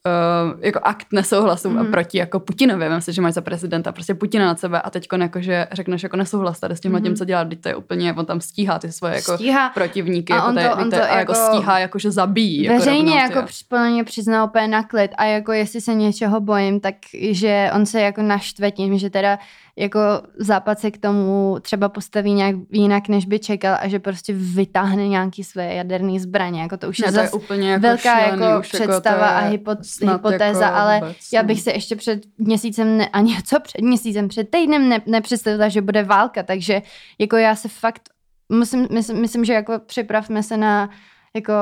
[0.06, 1.86] uh, jako akt nesouhlasu mm.
[1.86, 2.88] proti jako Putinovi.
[2.88, 6.02] Vím si, že máš za prezidenta prostě Putina nad sebe a teď jako, že řekneš
[6.02, 7.04] jako nesouhlas tady s tímhle mm.
[7.04, 9.70] tím, co dělá, teď to je úplně, on tam stíhá ty svoje jako stíhá.
[9.70, 12.62] protivníky a, jako on to, tady, on to a jako, jako stíhá, jako že zabíjí.
[12.62, 16.40] Jako veřejně jako, jako podle mě přiznal úplně na klid a jako jestli se něčeho
[16.40, 16.94] bojím, tak
[17.30, 19.38] že on se jako naštve tím, že teda
[19.78, 20.00] jako
[20.38, 25.08] Západ se k tomu třeba postaví nějak jinak, než by čekal a že prostě vytáhne
[25.08, 26.62] nějaký své jaderné zbraně.
[26.62, 29.46] Jako to už ne, je, to je úplně jako velká šílený, jako, jako představa jako
[29.46, 29.70] a hypo,
[30.12, 34.28] hypotéza, jako ale vůbec, já bych se ještě před měsícem, ne, ani co před měsícem,
[34.28, 36.82] před týdnem ne, nepředstavila, že bude válka, takže
[37.18, 38.02] jako já se fakt
[38.48, 40.90] musím, myslím, myslím, že jako připravme se na
[41.36, 41.52] jako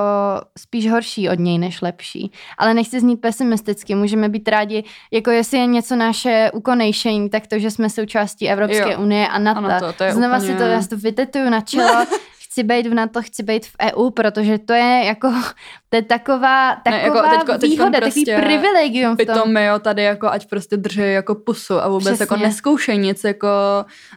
[0.58, 2.32] spíš horší od něj než lepší.
[2.58, 7.58] Ale nechci znít pesimisticky, můžeme být rádi, jako jestli je něco naše ukonejšení, tak to,
[7.58, 9.00] že jsme součástí Evropské jo.
[9.00, 9.58] unie a NATO.
[9.58, 10.52] Ano, to, to je Znova úplně...
[10.52, 12.06] si to, já si to vytetuju na čelo,
[12.54, 15.32] chci být v NATO, chci být v EU, protože to je jako,
[15.88, 19.52] to je taková, taková ne, jako teďko, výhoda, prostě takový privilegium v tom.
[19.52, 22.22] my jo, tady jako ať prostě drží jako pusu a vůbec jako Přesně.
[22.22, 23.48] jako neskoušej nic jako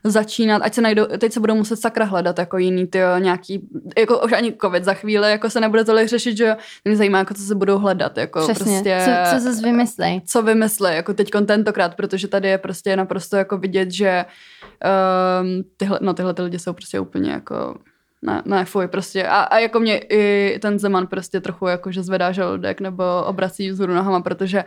[0.03, 3.67] začínat, ať se najdou, teď se budou muset sakra hledat jako jiný ty nějaký,
[3.97, 7.33] jako už ani covid za chvíli, jako se nebude tolik řešit, že mě zajímá, jako
[7.33, 8.65] co se budou hledat, jako Přesně.
[8.65, 9.01] prostě.
[9.31, 10.21] Co, co se vymyslej.
[10.25, 14.25] Co vymyslej, jako teď tentokrát, protože tady je prostě naprosto jako vidět, že
[15.41, 17.75] um, tyhle, no tyhle ty lidi jsou prostě úplně jako
[18.28, 19.28] ne, ne, fuj, prostě.
[19.28, 23.71] A, a jako mě i ten Zeman prostě trochu jako, že zvedá žaludek nebo obrací
[23.71, 24.63] vzhůru nohama, protože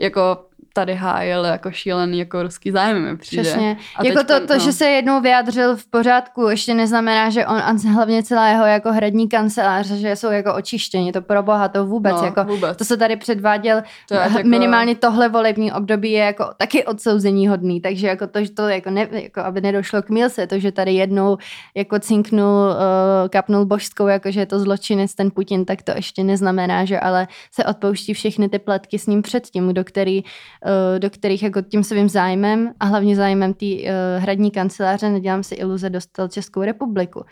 [0.00, 0.38] jako
[0.74, 3.42] tady hájil jako šílený jako ruský zájem mi přijde.
[3.42, 3.76] Přesně.
[3.96, 4.60] A jako teďka, to, to no.
[4.60, 8.92] že se jednou vyjádřil v pořádku, ještě neznamená, že on a hlavně celá jeho jako
[8.92, 12.78] hradní kancelář, že jsou jako očištěni, to pro boha, to vůbec, no, jako, vůbec.
[12.78, 14.38] to se tady předváděl, to jako...
[14.44, 18.90] minimálně tohle volební období je jako taky odsouzení hodný, takže jako to, že to jako,
[18.90, 21.36] ne, jako aby nedošlo k mílce, to, že tady jednou
[21.74, 26.24] jako cinknul, uh, kapnul božskou, jako že je to zločinec ten Putin, tak to ještě
[26.24, 30.24] neznamená, že ale se odpouští všechny ty pletky s ním předtím, do který
[30.66, 35.42] Eh, do kterých jako tím svým zájmem a hlavně zájmem té uh, hradní kanceláře, nedělám
[35.42, 37.24] si iluze, dostal Českou republiku.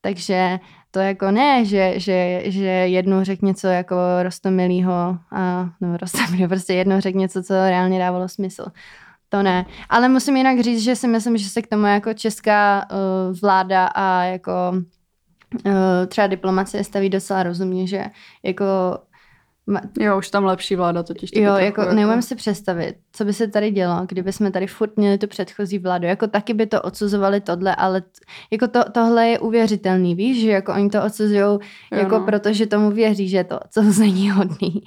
[0.00, 0.58] Takže
[0.90, 6.74] to jako ne, že, že, že jednou řekl něco jako rostomilýho, a, no rostomilýho, prostě
[6.74, 8.64] jednou řekl něco, co reálně dávalo smysl.
[9.28, 9.66] To ne.
[9.88, 13.86] Ale musím jinak říct, že si myslím, že se k tomu jako česká uh, vláda
[13.86, 14.52] a jako
[15.66, 15.72] uh,
[16.08, 18.04] třeba diplomacie staví docela rozumně, že
[18.42, 18.64] jako
[20.00, 21.30] Jo, už tam lepší vláda totiž.
[21.34, 24.96] Jo, jako, jako neumím si představit, co by se tady dělo, kdyby jsme tady furt
[24.96, 26.06] měli tu předchozí vládu.
[26.06, 28.08] Jako taky by to odsuzovali tohle, ale t,
[28.50, 31.58] jako to, tohle je uvěřitelný, víš, že jako oni to odsuzují,
[31.92, 32.24] jako no.
[32.24, 34.82] protože tomu věří, že to odsuzení hodný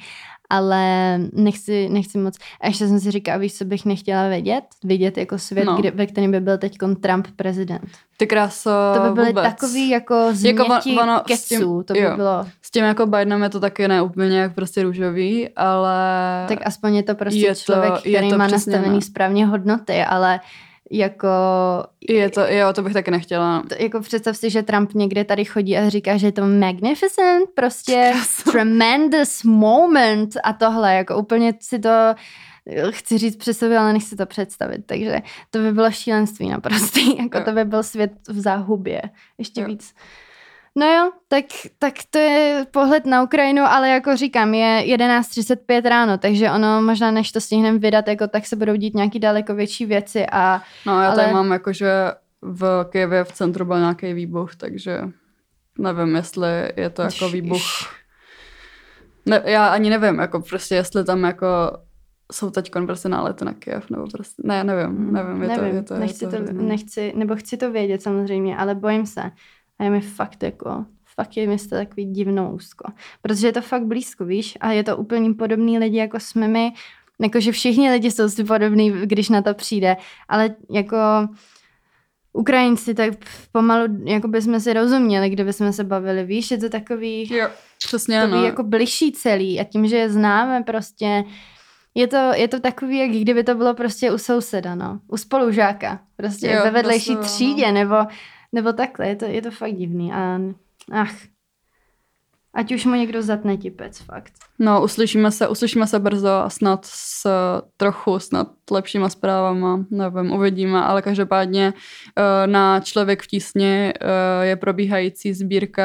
[0.49, 2.37] ale nechci, nechci moc.
[2.61, 4.63] A ještě jsem si říkala, víš, co bych nechtěla vědět?
[4.83, 5.75] Vidět jako svět, no.
[5.75, 7.89] kde, ve kterém by byl teď Trump prezident.
[8.17, 9.43] Ty kráso, To by byly vůbec.
[9.43, 12.15] takový jako změti jako ono, keců, s tím, to by jo.
[12.15, 12.45] bylo.
[12.61, 15.95] S tím jako Bidenem je to taky ne úplně jak prostě růžový, ale...
[16.47, 19.01] Tak aspoň je to prostě je člověk, to, který to má nastavený ne.
[19.01, 20.39] správně hodnoty, ale
[20.91, 21.27] jako...
[22.09, 23.63] Je to, jo, to bych taky nechtěla.
[23.69, 27.49] To, jako představ si, že Trump někde tady chodí a říká, že je to magnificent,
[27.55, 28.13] prostě
[28.51, 31.89] tremendous moment a tohle, jako úplně si to
[32.89, 37.37] chci říct přes sebe, ale nechci to představit, takže to by bylo šílenství naprostý, jako
[37.37, 37.43] jo.
[37.43, 39.01] to by byl svět v záhubě,
[39.37, 39.67] ještě jo.
[39.67, 39.93] víc.
[40.77, 41.45] No jo, tak,
[41.79, 47.11] tak to je pohled na Ukrajinu, ale jako říkám, je 11.35 ráno, takže ono možná
[47.11, 50.61] než to stihneme vydat, jako tak se budou dít nějaký daleko větší věci a...
[50.85, 51.15] No já ale...
[51.15, 51.91] tady mám jako, že
[52.41, 55.01] v Kijevě v centru byl nějaký výbuch, takže
[55.79, 57.61] nevím, jestli je to jako výbuch.
[59.25, 61.47] Ne, já ani nevím, jako prostě jestli tam jako
[62.31, 65.83] jsou teď prostě nálety na Kiev, nebo prostě, ne, nevím, nevím, je nevím, to, je
[65.83, 69.21] to, nechci, je to, to, nechci, nebo chci to vědět samozřejmě, ale bojím se.
[69.79, 72.91] A je mi fakt jako, fakt je mi to takový divnou úzko.
[73.21, 76.73] Protože je to fakt blízko, víš, a je to úplně podobný lidi, jako jsme my,
[77.21, 79.97] jakože všichni lidi jsou si podobný, když na to přijde,
[80.27, 80.97] ale jako
[82.33, 83.13] Ukrajinci, tak
[83.51, 87.47] pomalu jako bychom si rozuměli, kdyby jsme se bavili, víš, je to takový, jo,
[87.77, 88.45] přesně, takový no.
[88.45, 89.59] jako bližší celý.
[89.59, 91.23] A tím, že je známe prostě,
[91.95, 95.99] je to, je to takový, jak kdyby to bylo prostě u souseda, no, u spolužáka,
[96.15, 97.73] prostě jo, ve vedlejší prostě, třídě, no.
[97.73, 97.95] nebo
[98.51, 100.39] nebo takhle, je to, je to fakt divný a
[100.91, 101.13] ach,
[102.53, 104.33] ať už mu někdo zatne tipec, fakt.
[104.59, 107.29] No, uslyšíme se, uslyšíme se brzo a snad s
[107.77, 114.55] trochu, snad lepšíma zprávama, nevím, uvidíme, ale každopádně eh, na Člověk v tísni eh, je
[114.55, 115.83] probíhající sbírka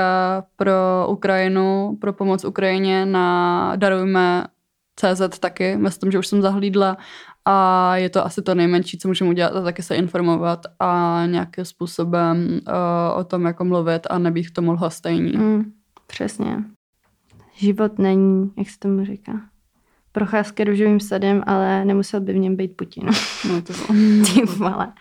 [0.56, 4.46] pro Ukrajinu, pro pomoc Ukrajině na Darujme
[4.96, 6.96] CZ taky, myslím, že už jsem zahlídla
[7.44, 11.64] a je to asi to nejmenší, co můžeme udělat a taky se informovat a nějakým
[11.64, 15.32] způsobem uh, o tom jako mluvit a nebýt k tomu lhostejný.
[15.32, 15.72] Mm,
[16.06, 16.64] přesně.
[17.54, 19.32] Život není, jak se tomu říká,
[20.12, 23.08] procházka růžovým sadem, ale nemusel by v něm být Putin.
[23.48, 23.72] No to
[24.34, 24.92] Ty vole.